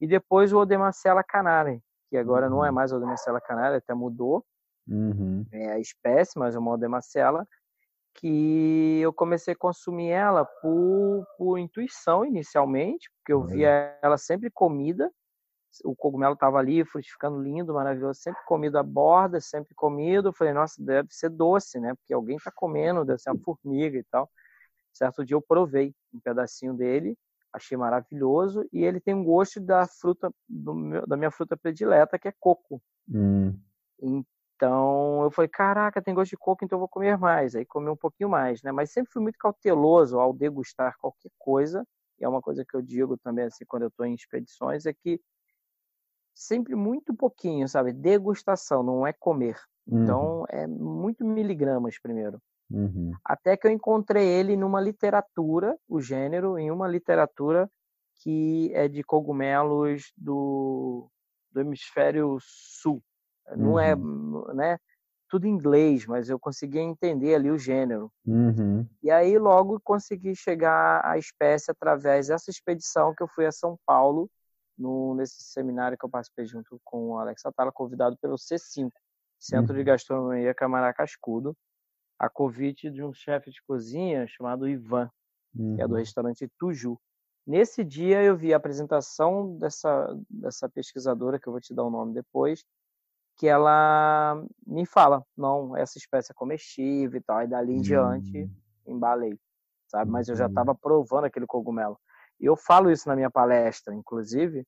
[0.01, 2.75] E depois o Odemacella canare, que agora não é uhum.
[2.75, 4.45] mais o Odemacella canare, até mudou
[4.89, 5.45] uhum.
[5.53, 7.47] é a espécie, mas é uma Odemacella,
[8.15, 14.51] que eu comecei a consumir ela por, por intuição inicialmente, porque eu via ela sempre
[14.51, 15.11] comida,
[15.85, 20.29] o cogumelo estava ali, frutificando lindo, maravilhoso, sempre comido à borda, sempre comido.
[20.29, 21.95] Eu falei, nossa, deve ser doce, né?
[21.95, 24.31] Porque alguém está comendo, deve ser uma formiga e tal.
[24.93, 27.17] Certo dia eu provei um pedacinho dele,
[27.53, 32.29] achei maravilhoso e ele tem um gosto da fruta meu, da minha fruta predileta, que
[32.29, 32.83] é coco.
[33.09, 33.59] Hum.
[33.99, 37.55] Então eu falei, caraca, tem gosto de coco, então eu vou comer mais.
[37.55, 38.71] Aí comi um pouquinho mais, né?
[38.71, 41.87] Mas sempre fui muito cauteloso ao degustar qualquer coisa.
[42.21, 44.93] E é uma coisa que eu digo também assim quando eu estou em expedições é
[44.93, 45.21] que
[46.35, 47.93] sempre muito pouquinho, sabe?
[47.93, 49.57] Degustação, não é comer.
[49.87, 50.45] Então, uhum.
[50.49, 52.41] é muito miligramas primeiro.
[52.71, 53.13] Uhum.
[53.25, 57.69] Até que eu encontrei ele numa literatura, o gênero, em uma literatura
[58.23, 61.09] que é de cogumelos do,
[61.51, 63.03] do hemisfério sul.
[63.57, 64.47] Não é, uhum.
[64.55, 64.79] né?
[65.29, 68.11] Tudo em inglês, mas eu consegui entender ali o gênero.
[68.25, 68.87] Uhum.
[69.03, 73.79] E aí logo consegui chegar à espécie através dessa expedição que eu fui a São
[73.87, 74.31] Paulo
[74.83, 78.91] no, nesse seminário que eu participei junto com o Alex Atala, convidado pelo C5,
[79.39, 79.79] Centro uhum.
[79.79, 81.57] de Gastronomia Camará Cascudo,
[82.19, 85.11] a convite de um chefe de cozinha chamado Ivan,
[85.55, 85.77] uhum.
[85.77, 86.01] que é do uhum.
[86.01, 86.99] restaurante Tuju.
[87.47, 91.91] Nesse dia eu vi a apresentação dessa, dessa pesquisadora, que eu vou te dar o
[91.91, 92.65] nome depois,
[93.37, 97.83] que ela me fala, não, essa espécie é comestível e tal, e dali em uhum.
[97.83, 98.51] diante
[98.87, 99.39] embalei,
[99.89, 100.11] sabe?
[100.11, 101.99] Mas eu já estava provando aquele cogumelo.
[102.43, 104.67] E eu falo isso na minha palestra, inclusive,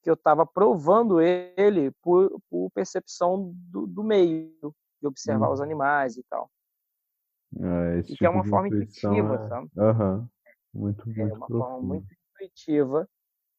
[0.00, 4.52] que eu estava provando ele por, por percepção do, do, meio,
[5.02, 5.64] de observar os uhum.
[5.64, 6.48] animais e tal.
[7.58, 9.48] É, e tipo que é uma forma intuitiva, é...
[9.48, 9.70] sabe?
[9.76, 10.28] Uhum.
[10.72, 11.58] Muito, muito é uma profundo.
[11.58, 13.08] forma muito intuitiva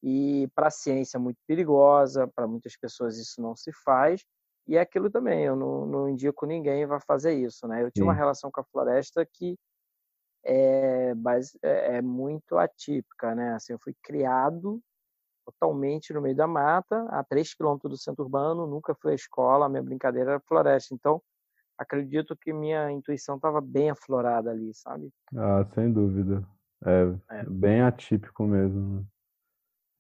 [0.01, 4.23] e para a ciência muito perigosa, para muitas pessoas isso não se faz,
[4.65, 7.83] e é aquilo também, eu não, não indico ninguém vai fazer isso, né?
[7.83, 8.09] Eu tinha Sim.
[8.09, 9.57] uma relação com a floresta que
[10.47, 11.13] é,
[11.61, 13.53] é, é muito atípica, né?
[13.53, 14.81] Assim, eu fui criado
[15.45, 19.65] totalmente no meio da mata, a 3 quilômetros do centro urbano, nunca fui à escola,
[19.65, 20.93] a minha brincadeira era floresta.
[20.93, 21.21] Então,
[21.77, 25.09] acredito que minha intuição estava bem aflorada ali, sabe?
[25.35, 26.45] Ah, sem dúvida.
[26.85, 27.43] É, é.
[27.45, 28.97] bem atípico mesmo.
[28.97, 29.05] Né?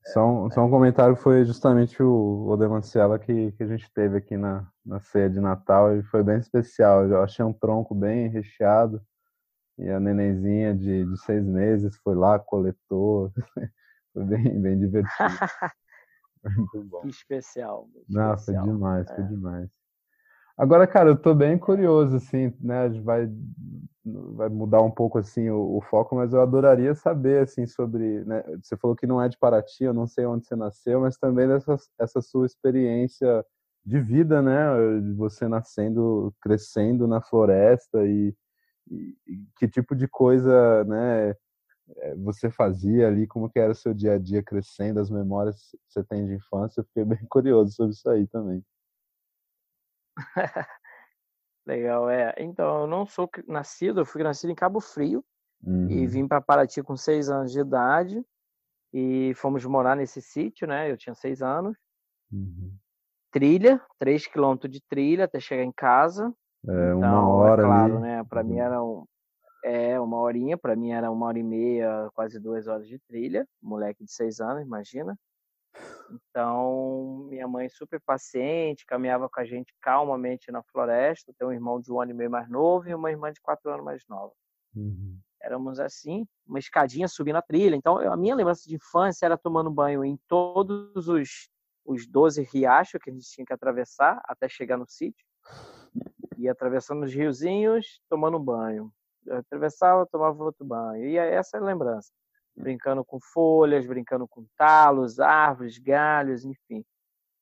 [0.07, 4.37] Só um, só um comentário foi justamente o Odemanciela que, que a gente teve aqui
[4.37, 7.05] na, na ceia de Natal e foi bem especial.
[7.05, 9.01] Eu achei um tronco bem recheado
[9.77, 13.31] e a nenenzinha de, de seis meses foi lá, coletou.
[14.13, 15.29] foi bem, bem divertido.
[16.55, 17.01] Muito bom.
[17.01, 17.87] Que especial.
[18.09, 18.65] Não, especial.
[18.65, 19.15] foi demais, é.
[19.15, 19.69] foi demais.
[20.57, 22.79] Agora, cara, eu tô bem curioso, assim, né?
[22.79, 23.29] A gente vai
[24.35, 28.41] vai mudar um pouco assim o, o, foco, mas eu adoraria saber assim sobre, né,
[28.61, 31.47] você falou que não é de Paraty, eu não sei onde você nasceu, mas também
[31.47, 33.45] dessa essa sua experiência
[33.85, 38.33] de vida, né, de você nascendo, crescendo na floresta e
[39.57, 41.35] que tipo de coisa, né,
[41.97, 45.71] é, você fazia ali, como que era o seu dia a dia crescendo, as memórias
[45.71, 48.63] que você tem de infância, eu fiquei bem curioso sobre isso aí também.
[51.65, 52.33] Legal, é.
[52.37, 55.23] Então, eu não sou nascido, eu fui nascido em Cabo Frio
[55.63, 55.89] uhum.
[55.89, 58.23] e vim para Paraty com seis anos de idade
[58.93, 60.89] e fomos morar nesse sítio, né?
[60.89, 61.77] Eu tinha seis anos.
[62.31, 62.73] Uhum.
[63.31, 66.33] Trilha, três quilômetros de trilha até chegar em casa.
[66.67, 68.01] É, então, uma hora é claro, ali.
[68.01, 68.23] né?
[68.23, 68.47] Para uhum.
[68.47, 69.05] mim era um,
[69.63, 73.47] é, uma horinha, para mim era uma hora e meia, quase duas horas de trilha.
[73.61, 75.17] Moleque de seis anos, imagina.
[76.09, 81.33] Então, minha mãe super paciente, caminhava com a gente calmamente na floresta.
[81.37, 83.69] Tem um irmão de um ano e meio mais novo e uma irmã de quatro
[83.71, 84.33] anos mais nova.
[84.75, 85.19] Uhum.
[85.41, 87.75] Éramos assim, uma escadinha subindo a trilha.
[87.75, 91.49] Então, a minha lembrança de infância era tomando banho em todos os,
[91.85, 95.25] os 12 riachos que a gente tinha que atravessar até chegar no sítio.
[96.37, 98.91] E atravessando os riozinhos, tomando banho.
[99.25, 101.05] Eu atravessava, tomava outro banho.
[101.05, 102.11] E essa é a lembrança
[102.57, 106.83] brincando com folhas, brincando com talos, árvores, galhos, enfim,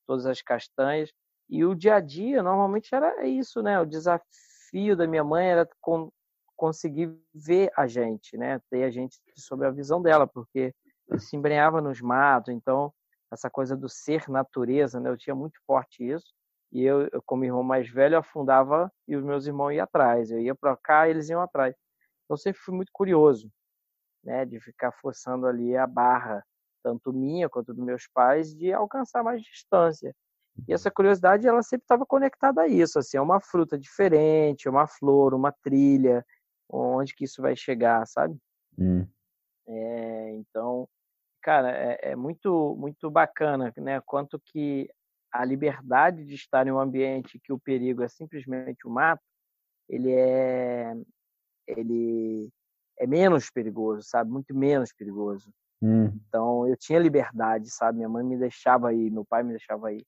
[0.06, 1.10] todas as castanhas.
[1.48, 3.80] E o dia a dia normalmente era isso, né?
[3.80, 6.10] O desafio da minha mãe era con
[6.54, 8.60] conseguir ver a gente, né?
[8.70, 10.74] Ter a gente sob a visão dela, porque
[11.08, 12.92] ele se embrenhava nos matos, então
[13.30, 15.10] essa coisa do ser natureza, né?
[15.10, 16.34] Eu tinha muito forte isso.
[16.72, 20.30] E eu, eu como irmão mais velho, afundava e os meus irmãos iam atrás.
[20.30, 21.74] Eu ia para cá, eles iam atrás.
[22.24, 23.50] Então eu sempre fui muito curioso
[24.26, 26.44] né, de ficar forçando ali a barra,
[26.82, 30.14] tanto minha quanto dos meus pais, de alcançar mais distância.
[30.66, 34.86] E essa curiosidade, ela sempre estava conectada a isso, assim, é uma fruta diferente, uma
[34.86, 36.24] flor, uma trilha,
[36.68, 38.36] onde que isso vai chegar, sabe?
[38.78, 39.06] Hum.
[39.68, 40.88] É, então,
[41.42, 44.00] cara, é, é, muito muito bacana, né?
[44.04, 44.88] Quanto que
[45.32, 49.22] a liberdade de estar em um ambiente que o perigo é simplesmente o mato,
[49.88, 50.94] ele é
[51.66, 52.50] ele
[52.98, 54.30] é menos perigoso, sabe?
[54.30, 55.52] Muito menos perigoso.
[55.82, 56.06] Hum.
[56.28, 57.98] Então eu tinha liberdade, sabe?
[57.98, 60.06] Minha mãe me deixava ir, meu pai me deixava ir.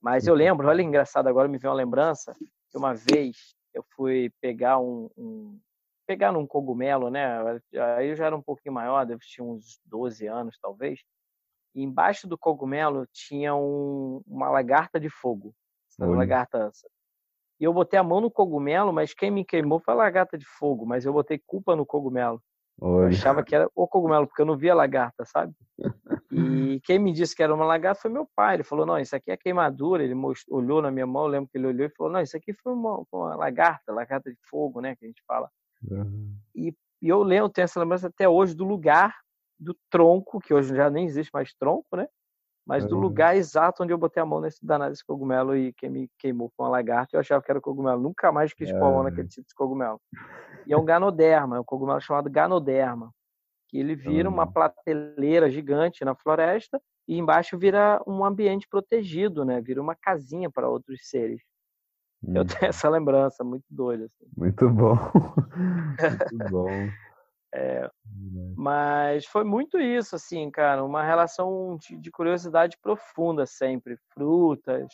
[0.00, 2.32] Mas eu lembro, olha engraçado agora me veio uma lembrança
[2.70, 5.60] que uma vez eu fui pegar um, um
[6.06, 7.26] pegar num cogumelo, né?
[7.96, 11.00] Aí eu já era um pouquinho maior, deve ter uns 12 anos talvez.
[11.78, 15.54] E embaixo do cogumelo tinha um, uma lagarta de fogo.
[15.96, 16.72] Uma lagarta
[17.60, 20.44] e eu botei a mão no cogumelo, mas quem me queimou foi a lagarta de
[20.44, 22.40] fogo, mas eu botei culpa no cogumelo.
[22.80, 25.52] Eu achava que era o cogumelo, porque eu não via a lagarta, sabe?
[26.30, 28.54] E quem me disse que era uma lagarta foi meu pai.
[28.54, 30.04] Ele falou: Não, isso aqui é queimadura.
[30.04, 32.36] Ele mostrou, olhou na minha mão, eu lembro que ele olhou e falou: Não, isso
[32.36, 34.94] aqui foi uma, uma lagarta, lagarta de fogo, né?
[34.94, 35.48] Que a gente fala.
[35.90, 36.36] Uhum.
[36.54, 39.12] E, e, eu lembro, tenho essa lembrança até hoje do lugar
[39.58, 42.08] do tronco, que hoje já nem existe mais tronco, né?
[42.68, 45.88] mas do lugar exato onde eu botei a mão nesse danado desse cogumelo e que
[45.88, 47.98] me queimou com uma lagarta, eu achava que era cogumelo.
[47.98, 49.98] Nunca mais quis pôr a mão naquele tipo de cogumelo.
[50.66, 53.10] E é um ganoderma, é um cogumelo chamado ganoderma,
[53.68, 59.62] que ele vira uma prateleira gigante na floresta e embaixo vira um ambiente protegido, né?
[59.62, 61.40] Vira uma casinha para outros seres.
[62.22, 62.68] Eu tenho hum.
[62.68, 64.04] essa lembrança muito doida.
[64.04, 64.30] Assim.
[64.36, 64.94] Muito bom.
[66.30, 66.68] muito bom.
[67.54, 67.90] É,
[68.56, 73.96] mas foi muito isso, assim, cara, uma relação de, de, curiosidade profunda sempre.
[74.12, 74.86] Frutas,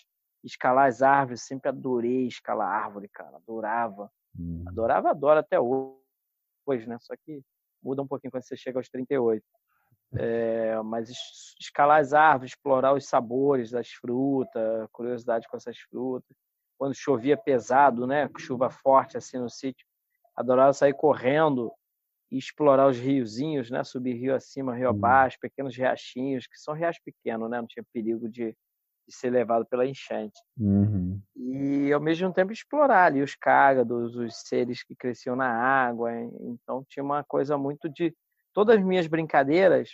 [0.43, 4.11] escalar as árvores, sempre adorei escalar árvore, cara, adorava.
[4.39, 4.65] Hum.
[4.69, 6.97] Adorava, adoro até hoje, né?
[7.01, 7.43] Só que
[7.83, 9.45] muda um pouquinho quando você chega aos 38.
[10.17, 11.11] É, mas
[11.61, 16.37] escalar as árvores, explorar os sabores das frutas, curiosidade com essas frutas.
[16.79, 18.29] Quando chovia pesado, né?
[18.39, 19.85] Chuva forte assim no sítio,
[20.37, 21.73] adorava sair correndo
[22.35, 23.85] e explorar os riozinhos, né?
[23.85, 27.59] Subir rio acima, rio abaixo, pequenos riachinhos, que são riachos pequenos, né?
[27.61, 28.57] Não tinha perigo de,
[29.07, 30.37] de ser levado pela enchente.
[30.59, 31.23] Uhum.
[31.37, 36.11] E, ao mesmo tempo, explorar ali os cágados, os seres que cresciam na água.
[36.41, 38.13] Então, tinha uma coisa muito de...
[38.53, 39.91] Todas as minhas brincadeiras,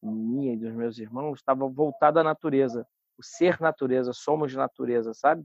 [0.00, 2.86] minha e dos meus irmãos, estavam voltadas à natureza.
[3.18, 5.42] O ser natureza, somos natureza, sabe?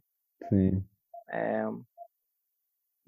[0.49, 0.85] Sim.
[1.29, 1.63] É,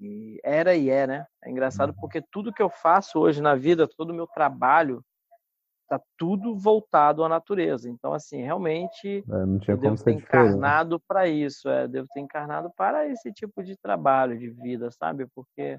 [0.00, 1.26] e era e é, né?
[1.44, 1.96] É engraçado uhum.
[2.00, 5.04] porque tudo que eu faço hoje na vida, todo o meu trabalho,
[5.90, 7.90] tá tudo voltado à natureza.
[7.90, 12.20] Então, assim, realmente é, não tinha eu devo ter encarnado para isso, é, devo ter
[12.20, 15.26] encarnado para esse tipo de trabalho, de vida, sabe?
[15.34, 15.78] Porque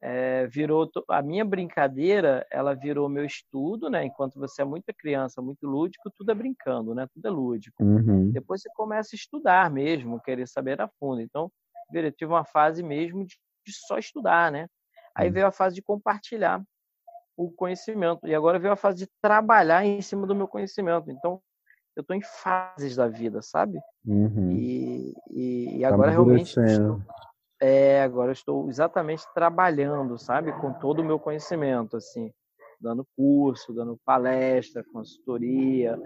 [0.00, 4.04] é, virou a minha brincadeira, ela virou meu estudo, né?
[4.04, 7.06] Enquanto você é muita criança, muito lúdico, tudo é brincando, né?
[7.12, 7.82] Tudo é lúdico.
[7.82, 8.30] Uhum.
[8.30, 11.20] Depois você começa a estudar mesmo, querer saber a fundo.
[11.20, 11.50] Então,
[11.92, 14.68] eu tive uma fase mesmo de, de só estudar, né?
[15.14, 16.62] Aí veio a fase de compartilhar
[17.36, 21.10] o conhecimento e agora veio a fase de trabalhar em cima do meu conhecimento.
[21.10, 21.40] Então,
[21.96, 23.78] eu estou em fases da vida, sabe?
[24.04, 24.50] Uhum.
[24.50, 27.00] E, e, e, tá agora realmente estou,
[27.60, 32.32] é, agora estou exatamente trabalhando, sabe, com todo o meu conhecimento, assim,
[32.80, 35.98] dando curso, dando palestra, consultoria,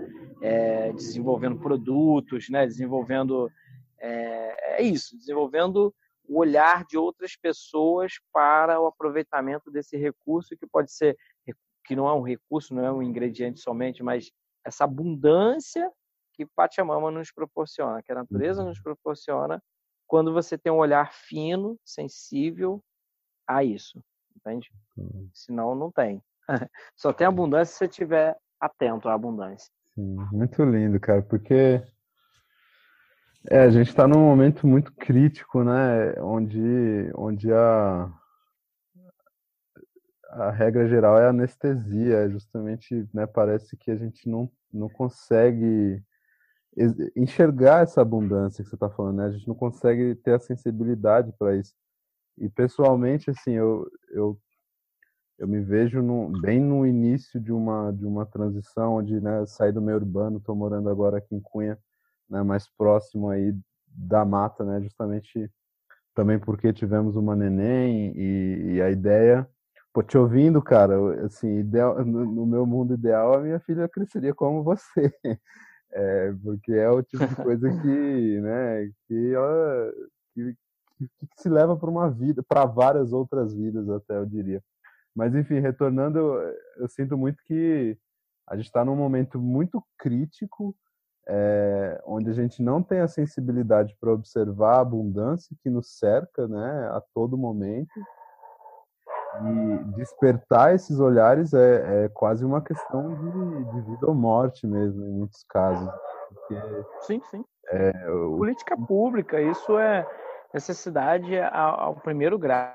[0.43, 3.51] é, desenvolvendo produtos, né, desenvolvendo
[4.01, 10.67] é, é isso, desenvolvendo o olhar de outras pessoas para o aproveitamento desse recurso que
[10.67, 11.17] pode ser
[11.89, 14.31] que não é um recurso, não é um ingrediente somente, mas
[14.63, 15.91] essa abundância
[16.35, 18.83] que Pachamama nos proporciona, que a natureza nos uhum.
[18.85, 19.63] proporciona,
[20.07, 22.85] quando você tem um olhar fino, sensível
[23.47, 24.05] a isso,
[24.37, 24.71] entende?
[25.33, 26.23] Senão não tem.
[26.95, 29.73] Só tem abundância se você estiver atento à abundância.
[29.95, 31.83] Sim, muito lindo, cara, porque
[33.47, 36.13] é, a gente está num momento muito crítico, né?
[36.21, 38.13] Onde, onde a,
[40.31, 43.27] a regra geral é anestesia, é justamente, né?
[43.27, 46.03] Parece que a gente não, não consegue
[47.17, 49.27] enxergar essa abundância que você está falando, né?
[49.27, 51.75] A gente não consegue ter a sensibilidade para isso.
[52.37, 54.39] E pessoalmente, assim, eu, eu,
[55.39, 59.73] eu me vejo no, bem no início de uma, de uma transição, onde né, saí
[59.73, 61.79] do meio urbano, estou morando agora aqui em Cunha,
[62.29, 63.55] né, mais próximo aí
[63.87, 65.51] da mata, né, justamente
[66.15, 69.49] também porque tivemos uma neném e, e a ideia,
[69.93, 74.35] pô, te ouvindo, cara, assim, ideal, no, no, meu mundo ideal a minha filha cresceria
[74.35, 75.13] como você,
[75.93, 79.93] é, porque é o tipo de coisa que, né, que ela
[80.35, 80.55] que,
[80.99, 84.63] que, se leva para uma vida, para várias outras vidas até eu diria.
[85.15, 87.97] Mas enfim, retornando, eu, eu sinto muito que
[88.49, 90.75] a gente está num momento muito crítico
[91.29, 96.49] é, onde a gente não tem a sensibilidade para observar a abundância que nos cerca
[96.49, 97.93] né, a todo momento.
[99.41, 105.05] E despertar esses olhares é, é quase uma questão de, de, vida ou morte mesmo,
[105.05, 105.89] em muitos casos.
[107.03, 107.45] Sim, sim.
[107.69, 108.39] É, o...
[108.39, 110.09] Política pública, isso é
[110.53, 112.75] necessidade ao, ao primeiro grau,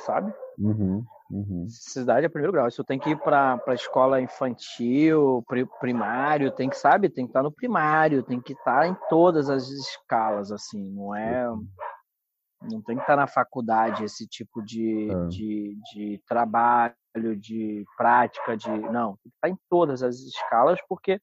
[0.00, 0.32] sabe?
[0.58, 1.02] Uhum.
[1.30, 1.64] Uhum.
[1.64, 2.68] Necessidade é primeiro grau.
[2.68, 5.44] Isso tem que ir para a escola infantil,
[5.80, 8.96] primário, tem que, sabe, tem que estar tá no primário, tem que estar tá em
[9.08, 11.46] todas as escalas, assim, não é.
[12.62, 15.26] Não tem que estar tá na faculdade esse tipo de, é.
[15.26, 16.94] de, de trabalho,
[17.36, 18.70] de prática, de.
[18.70, 21.20] Não, tem que estar em todas as escalas, porque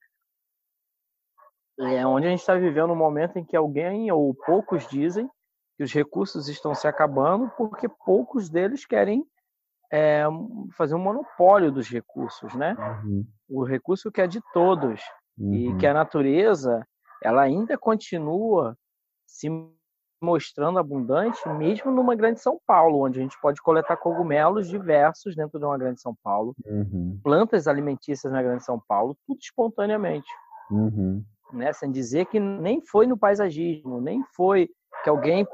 [1.79, 5.29] é onde a gente está vivendo um momento em que alguém ou poucos dizem
[5.75, 9.25] que os recursos estão se acabando porque poucos deles querem
[9.93, 10.23] é,
[10.75, 12.75] fazer um monopólio dos recursos, né?
[13.03, 13.23] Uhum.
[13.47, 14.99] O recurso que é de todos
[15.37, 15.53] uhum.
[15.53, 16.83] e que a natureza
[17.21, 18.75] ela ainda continua
[19.27, 19.47] se
[20.19, 25.59] mostrando abundante, mesmo numa grande São Paulo, onde a gente pode coletar cogumelos diversos dentro
[25.59, 27.19] de uma grande São Paulo, uhum.
[27.23, 30.27] plantas alimentícias na grande São Paulo, tudo espontaneamente.
[30.71, 31.23] Uhum.
[31.51, 31.71] Né?
[31.71, 34.69] Sem dizer que nem foi no paisagismo, nem foi
[35.03, 35.45] que alguém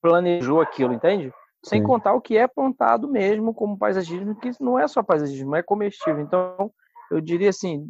[0.00, 1.32] planejou aquilo, entende?
[1.64, 1.86] Sem Sim.
[1.86, 6.20] contar o que é plantado mesmo como paisagismo, que não é só paisagismo, é comestível.
[6.20, 6.72] Então,
[7.10, 7.88] eu diria assim,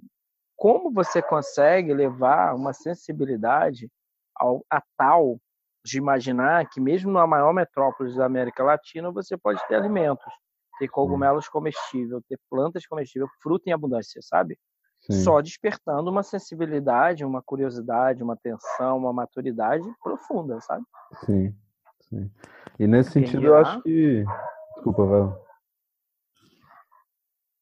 [0.57, 3.91] como você consegue levar uma sensibilidade
[4.37, 5.39] ao, a tal
[5.85, 10.33] de imaginar que mesmo na maior metrópole da América Latina você pode ter alimentos,
[10.79, 14.59] ter cogumelos comestíveis, ter plantas comestíveis, fruta em abundância, sabe?
[15.01, 15.25] Sim.
[15.25, 20.85] Só despertando uma sensibilidade, uma curiosidade, uma atenção, uma maturidade profunda, sabe?
[21.25, 21.53] Sim,
[22.13, 22.31] sim.
[22.79, 23.53] E nesse Quem sentido, dirá...
[23.53, 24.25] eu acho que.
[24.75, 25.43] Desculpa, vai.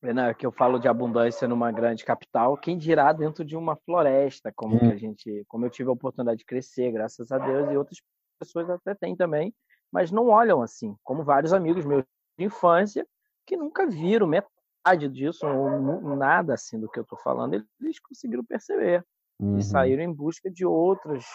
[0.02, 4.50] É que eu falo de abundância numa grande capital, quem dirá dentro de uma floresta,
[4.50, 4.90] como hum.
[4.90, 7.98] a gente, como eu tive a oportunidade de crescer, graças a Deus, e outras
[8.38, 9.54] pessoas até têm também,
[9.92, 12.02] mas não olham assim, como vários amigos meus
[12.38, 13.06] infância
[13.46, 18.42] que nunca viram metade disso, ou nada assim do que eu estou falando, eles conseguiram
[18.42, 19.04] perceber
[19.38, 19.58] uhum.
[19.58, 21.26] e saíram em busca de outras,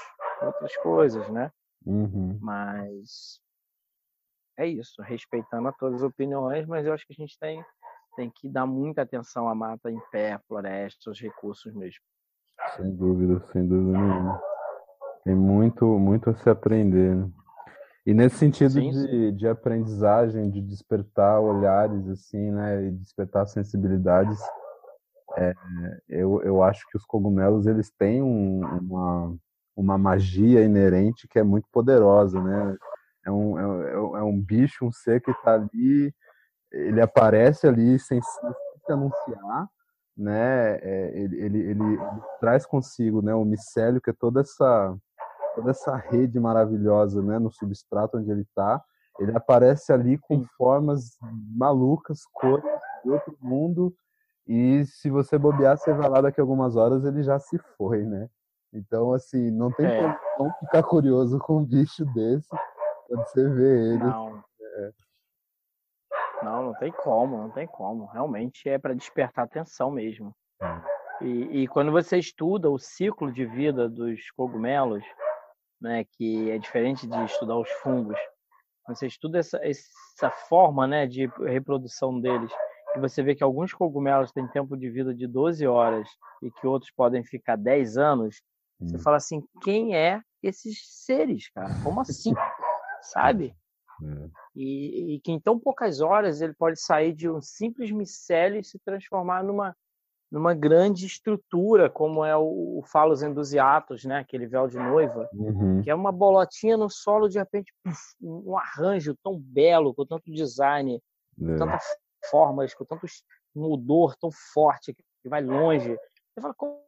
[0.42, 1.52] outras coisas, né?
[1.86, 2.38] Uhum.
[2.42, 3.40] Mas
[4.58, 7.64] é isso, respeitando a todas as opiniões, mas eu acho que a gente tem,
[8.16, 12.02] tem que dar muita atenção à mata em pé, floresta, os recursos mesmo.
[12.78, 14.42] Sem dúvida, sem dúvida nenhuma.
[15.24, 17.30] Tem muito, muito a se aprender, né?
[18.06, 19.36] E nesse sentido sim, de, sim.
[19.36, 24.40] de aprendizagem, de despertar olhares, assim, né, e despertar sensibilidades,
[25.36, 25.54] é,
[26.08, 29.36] eu, eu acho que os cogumelos, eles têm um, uma,
[29.76, 32.78] uma magia inerente que é muito poderosa, né?
[33.26, 36.14] É um, é, é um bicho, um ser que está ali,
[36.72, 39.68] ele aparece ali sem se anunciar,
[40.16, 40.78] né?
[40.82, 42.00] É, ele, ele, ele, ele,
[42.40, 44.96] traz consigo, né, o micélio, que é toda essa
[45.56, 48.84] toda essa rede maravilhosa, né, no substrato onde ele está.
[49.18, 51.18] Ele aparece ali com formas
[51.56, 52.66] malucas, cores
[53.04, 53.96] de outro mundo.
[54.46, 58.04] E se você bobear, você vai lá daqui a algumas horas, ele já se foi,
[58.04, 58.28] né?
[58.76, 60.02] Então, assim, não tem é.
[60.02, 62.50] como não ficar curioso com um bicho desse
[63.08, 64.04] quando você vê ele.
[64.04, 64.44] Não.
[64.78, 64.92] É.
[66.44, 68.06] Não, não tem como, não tem como.
[68.08, 70.36] Realmente é para despertar atenção mesmo.
[70.62, 70.96] É.
[71.22, 75.04] E, e, quando você estuda o ciclo de vida dos cogumelos,
[75.80, 78.20] né, que é diferente de estudar os fungos,
[78.86, 82.52] você estuda essa, essa forma né, de reprodução deles,
[82.96, 86.08] e você vê que alguns cogumelos têm tempo de vida de 12 horas
[86.42, 88.42] e que outros podem ficar 10 anos,
[88.80, 88.88] hum.
[88.88, 91.74] você fala assim, quem é esses seres, cara?
[91.84, 92.34] Como assim?
[93.02, 93.56] Sabe?
[94.04, 94.30] É.
[94.56, 98.64] E, e, que em tão poucas horas ele pode sair de um simples micélio e
[98.64, 99.76] se transformar numa,
[100.32, 104.20] numa grande estrutura, como é o, o Falos Endusiatos, né?
[104.20, 105.82] aquele véu de noiva, uhum.
[105.82, 107.74] que é uma bolotinha no solo, de repente,
[108.22, 111.00] um arranjo tão belo, com tanto design, é.
[111.38, 111.84] com tantas
[112.30, 113.06] formas, com tanto
[113.56, 115.96] mudor tão forte, que vai longe.
[116.34, 116.85] Você fala, como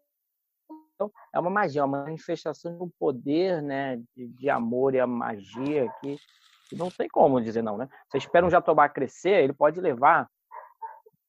[1.33, 5.91] é uma magia, uma manifestação de um poder né, de, de amor e a magia
[6.01, 6.17] que,
[6.69, 7.77] que, não tem como dizer não.
[7.77, 7.87] Né?
[8.09, 10.29] Você espera um jatobá crescer, ele pode levar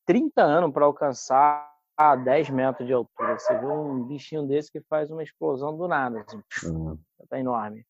[0.06, 3.38] 30 anos para alcançar a 10 metros de altura.
[3.38, 6.20] Você vê um bichinho desse que faz uma explosão do nada.
[6.20, 6.98] Assim, uhum.
[7.28, 7.84] Tá enorme.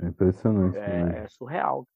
[0.00, 0.78] É impressionante.
[0.78, 1.86] É, é surreal.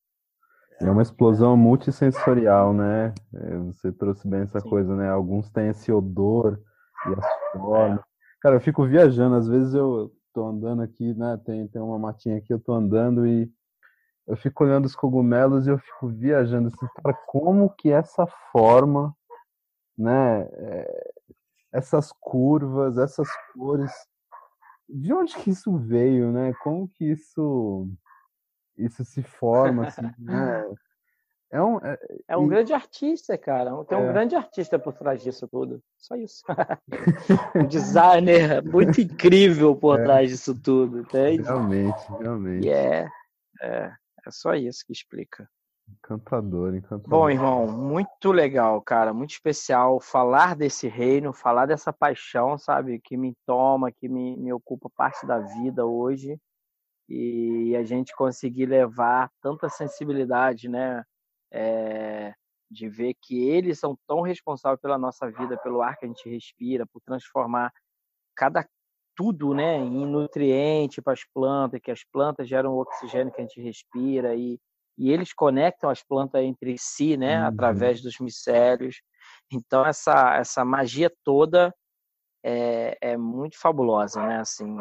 [0.81, 3.15] É uma explosão multissensorial, né?
[3.33, 4.69] É, você trouxe bem essa Sim.
[4.69, 5.09] coisa, né?
[5.09, 6.61] Alguns têm esse odor
[7.07, 8.01] e as formas.
[8.45, 11.41] Cara, eu fico viajando, às vezes eu tô andando aqui, né?
[11.47, 13.51] Tem, tem uma matinha aqui, eu tô andando e
[14.27, 19.17] eu fico olhando os cogumelos e eu fico viajando assim, cara, como que essa forma,
[19.97, 20.43] né?
[20.43, 21.13] É,
[21.73, 23.91] essas curvas, essas cores,
[24.91, 26.53] de onde que isso veio, né?
[26.63, 27.89] Como que isso
[28.77, 30.67] isso se forma, assim, né?
[31.55, 32.49] É um, é, é um e...
[32.49, 33.71] grande artista, cara.
[33.85, 34.13] Tem um é.
[34.13, 35.81] grande artista por trás disso tudo.
[35.97, 36.43] Só isso.
[37.55, 40.03] um designer muito incrível por é.
[40.03, 41.03] trás disso tudo.
[41.03, 41.45] Entende?
[41.45, 42.67] Realmente, realmente.
[42.67, 43.07] E é,
[43.63, 43.93] é,
[44.27, 45.49] é só isso que explica.
[45.89, 47.09] Encantador, encantador.
[47.09, 49.15] Bom, irmão, muito legal, cara.
[49.15, 52.99] Muito especial falar desse reino, falar dessa paixão, sabe?
[52.99, 56.37] Que me toma, que me, me ocupa parte da vida hoje.
[57.09, 61.05] E a gente conseguir levar tanta sensibilidade, né?
[61.55, 62.35] É,
[62.69, 66.29] de ver que eles são tão responsáveis pela nossa vida, pelo ar que a gente
[66.29, 67.73] respira, por transformar
[68.37, 68.67] cada
[69.17, 73.45] tudo, né, em nutriente para as plantas, que as plantas geram o oxigênio que a
[73.45, 74.59] gente respira e,
[74.99, 77.47] e eles conectam as plantas entre si, né, uhum.
[77.47, 78.97] através dos micélios.
[79.53, 81.73] Então essa essa magia toda
[82.45, 84.77] é, é muito fabulosa, né, assim,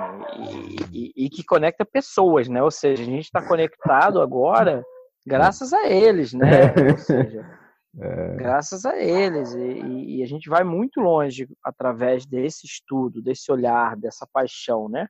[0.91, 4.83] e, e, e que conecta pessoas, né, ou seja, a gente está conectado agora
[5.25, 6.73] Graças a eles, né?
[6.91, 7.59] Ou seja,
[7.99, 8.35] é.
[8.35, 9.53] graças a eles.
[9.53, 15.07] E, e, a gente vai muito longe através desse estudo, desse olhar, dessa paixão, né?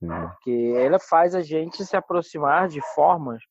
[0.00, 0.08] Sim.
[0.08, 3.42] Porque ela faz a gente se aproximar de formas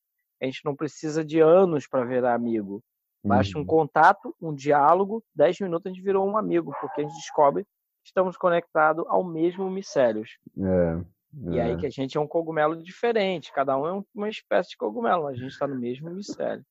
[0.42, 2.84] a gente não precisa de anos para virar amigo.
[3.24, 3.68] Basta um uhum.
[3.68, 8.08] contato, um diálogo, dez minutos a gente virou um amigo, porque a gente descobre que
[8.08, 10.40] estamos conectados ao mesmo micélios.
[10.58, 11.06] É.
[11.34, 11.78] E aí é.
[11.78, 15.34] que a gente é um cogumelo diferente, cada um é uma espécie de cogumelo, a
[15.34, 16.66] gente está no mesmo micélio.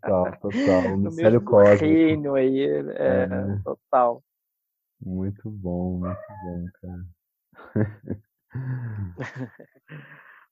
[0.00, 0.42] Total, total.
[0.96, 1.84] no mesmo cósmico.
[1.84, 3.28] reino aí, é, é,
[3.62, 4.24] total.
[5.00, 7.04] Muito bom, muito bom, cara.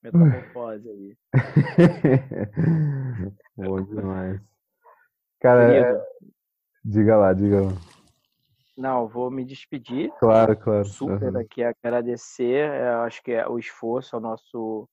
[0.03, 1.17] Metamorfose aí.
[3.57, 4.39] bom demais.
[5.39, 6.05] Cara, é...
[6.83, 7.71] diga lá, diga lá.
[8.75, 10.11] Não, vou me despedir.
[10.19, 10.85] Claro, claro.
[10.85, 11.39] Super uhum.
[11.39, 12.69] aqui agradecer.
[12.69, 14.87] Eu acho que é o esforço ao nosso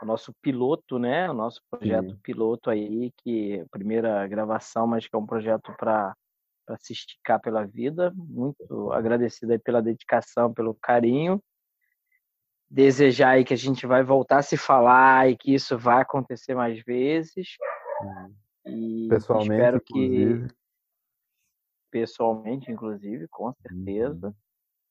[0.00, 1.30] o nosso piloto, né?
[1.30, 2.18] O nosso projeto Sim.
[2.22, 6.14] piloto aí, que é primeira gravação, mas que é um projeto para
[6.66, 8.12] para se esticar pela vida.
[8.16, 11.40] Muito agradecido aí pela dedicação, pelo carinho.
[12.68, 16.56] Desejar aí que a gente vai voltar a se falar e que isso vai acontecer
[16.56, 17.56] mais vezes.
[18.66, 20.48] E pessoalmente, espero inclusive.
[21.90, 24.28] Pessoalmente, inclusive, com certeza.
[24.28, 24.34] Uhum.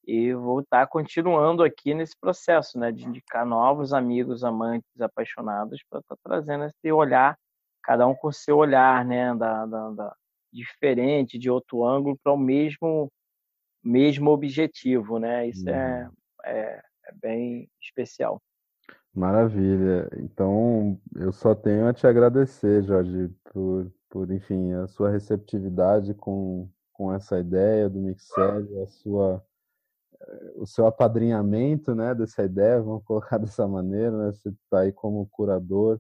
[0.08, 6.00] E vou estar continuando aqui nesse processo, né, de indicar novos amigos, amantes, apaixonados para
[6.00, 7.36] estar trazendo esse olhar,
[7.84, 10.16] cada um com seu olhar, né, da, da, da
[10.54, 13.12] diferente, de outro ângulo, para o mesmo
[13.84, 15.48] mesmo objetivo, né?
[15.48, 16.12] Isso é, uhum.
[16.44, 18.42] é, é bem especial.
[19.14, 20.10] Maravilha.
[20.18, 26.68] Então, eu só tenho a te agradecer, Jorge, por, por enfim, a sua receptividade com,
[26.96, 29.44] com essa ideia do Mixed, a sua
[30.22, 34.32] eh, o seu apadrinhamento, né, dessa ideia, vamos colocar dessa maneira, né?
[34.32, 36.00] Você está aí como curador,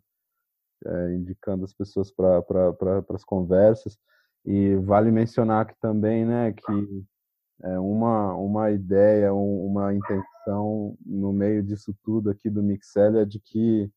[0.85, 3.97] é, indicando as pessoas para pra, as conversas.
[4.45, 7.05] E vale mencionar aqui também, né, que
[7.63, 13.39] é uma, uma ideia, uma intenção no meio disso tudo aqui do Mixel é de
[13.39, 13.91] que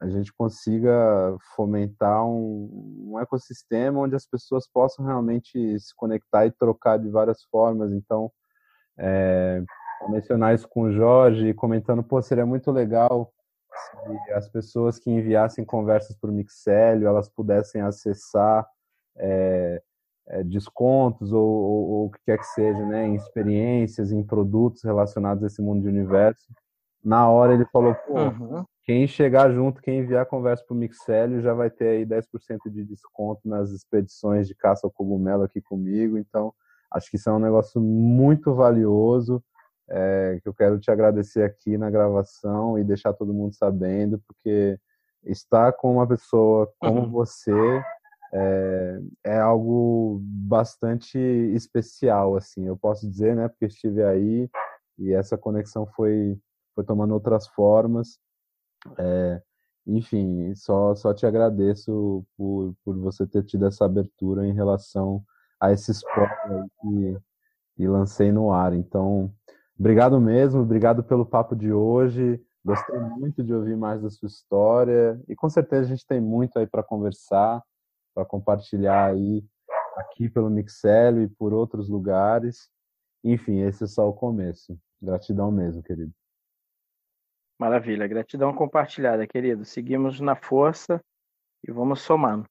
[0.00, 6.52] a gente consiga fomentar um, um ecossistema onde as pessoas possam realmente se conectar e
[6.52, 7.92] trocar de várias formas.
[7.92, 8.30] Então,
[8.96, 9.62] é,
[10.08, 13.32] mencionar isso com o Jorge, comentando, pô, seria muito legal
[13.70, 18.66] se as pessoas que enviassem conversas para o Mixélio, elas pudessem acessar
[19.16, 19.82] é,
[20.28, 24.82] é, descontos ou, ou, ou, o que quer que seja, né, em experiências, em produtos
[24.82, 26.46] relacionados a esse mundo de universo.
[27.04, 28.64] Na hora ele falou, pô, uhum.
[28.88, 32.82] Quem chegar junto, quem enviar conversa para o Mixélio já vai ter aí 10% de
[32.86, 36.16] desconto nas expedições de caça ao cogumelo aqui comigo.
[36.16, 36.54] Então,
[36.90, 39.44] acho que isso é um negócio muito valioso.
[39.90, 44.78] É, que eu quero te agradecer aqui na gravação e deixar todo mundo sabendo, porque
[45.22, 47.10] estar com uma pessoa como uhum.
[47.10, 47.52] você
[48.32, 54.48] é, é, algo bastante especial, assim, eu posso dizer, né, porque estive aí
[54.98, 56.38] e essa conexão foi,
[56.74, 58.18] foi tomando outras formas.
[58.98, 59.42] É,
[59.86, 65.22] enfim, só, só te agradeço por, por você ter tido essa abertura em relação
[65.60, 67.18] a esse spoiler que,
[67.76, 68.74] que lancei no ar.
[68.74, 69.32] Então,
[69.78, 72.40] obrigado mesmo, obrigado pelo papo de hoje.
[72.64, 76.58] Gostei muito de ouvir mais da sua história e com certeza a gente tem muito
[76.58, 77.62] aí para conversar
[78.18, 79.44] para compartilhar aí
[79.96, 82.68] aqui pelo Mixelo e por outros lugares.
[83.22, 84.76] Enfim, esse é só o começo.
[85.00, 86.12] Gratidão mesmo, querido.
[87.58, 89.64] Maravilha, gratidão compartilhada, querido.
[89.64, 91.02] Seguimos na força
[91.66, 92.44] e vamos somando.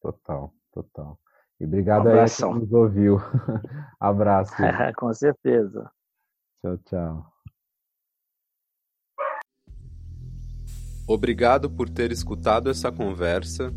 [0.00, 1.18] Total, total.
[1.60, 3.18] E obrigado um aí que nos ouviu.
[4.00, 4.54] Abraço.
[4.96, 5.90] Com certeza.
[6.60, 7.34] Tchau, tchau.
[11.06, 13.70] Obrigado por ter escutado essa conversa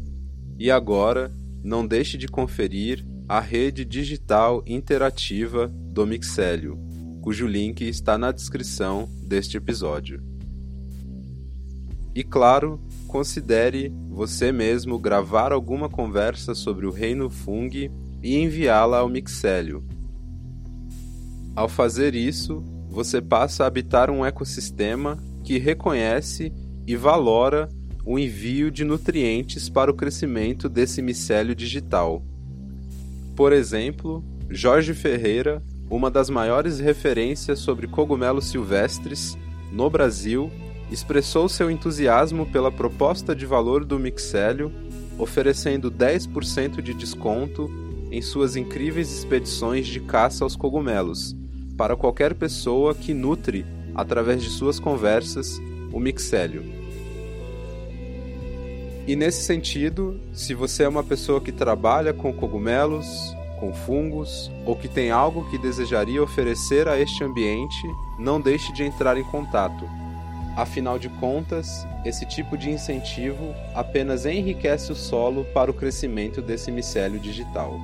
[0.57, 1.29] e agora,
[1.61, 6.79] não deixe de conferir a rede digital interativa do Mixélio,
[7.21, 10.36] cujo link está na descrição deste episódio.
[12.17, 17.91] E claro, considere você mesmo gravar alguma conversa sobre o reino Fung
[18.23, 19.83] e enviá-la ao Mixélio.
[21.55, 26.51] Ao fazer isso, você passa a habitar um ecossistema que reconhece
[26.87, 27.69] e valora
[28.03, 32.25] o envio de nutrientes para o crescimento desse micélio digital.
[33.35, 39.37] Por exemplo, Jorge Ferreira, uma das maiores referências sobre cogumelos silvestres
[39.71, 40.51] no Brasil,
[40.91, 44.71] expressou seu entusiasmo pela proposta de valor do mixélio,
[45.17, 47.69] oferecendo 10% de desconto
[48.11, 51.35] em suas incríveis expedições de caça aos cogumelos,
[51.75, 55.59] para qualquer pessoa que nutre, através de suas conversas,
[55.91, 56.63] o mixélio.
[59.07, 63.05] E nesse sentido, se você é uma pessoa que trabalha com cogumelos,
[63.59, 67.87] com fungos, ou que tem algo que desejaria oferecer a este ambiente,
[68.19, 69.85] não deixe de entrar em contato.
[70.57, 76.71] Afinal de contas, esse tipo de incentivo apenas enriquece o solo para o crescimento desse
[76.71, 77.77] micélio digital.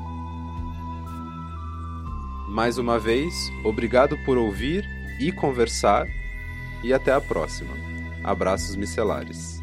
[2.49, 3.31] Mais uma vez,
[3.63, 4.83] obrigado por ouvir
[5.19, 6.07] e conversar,
[6.83, 7.75] e até a próxima.
[8.23, 9.62] Abraços micelares.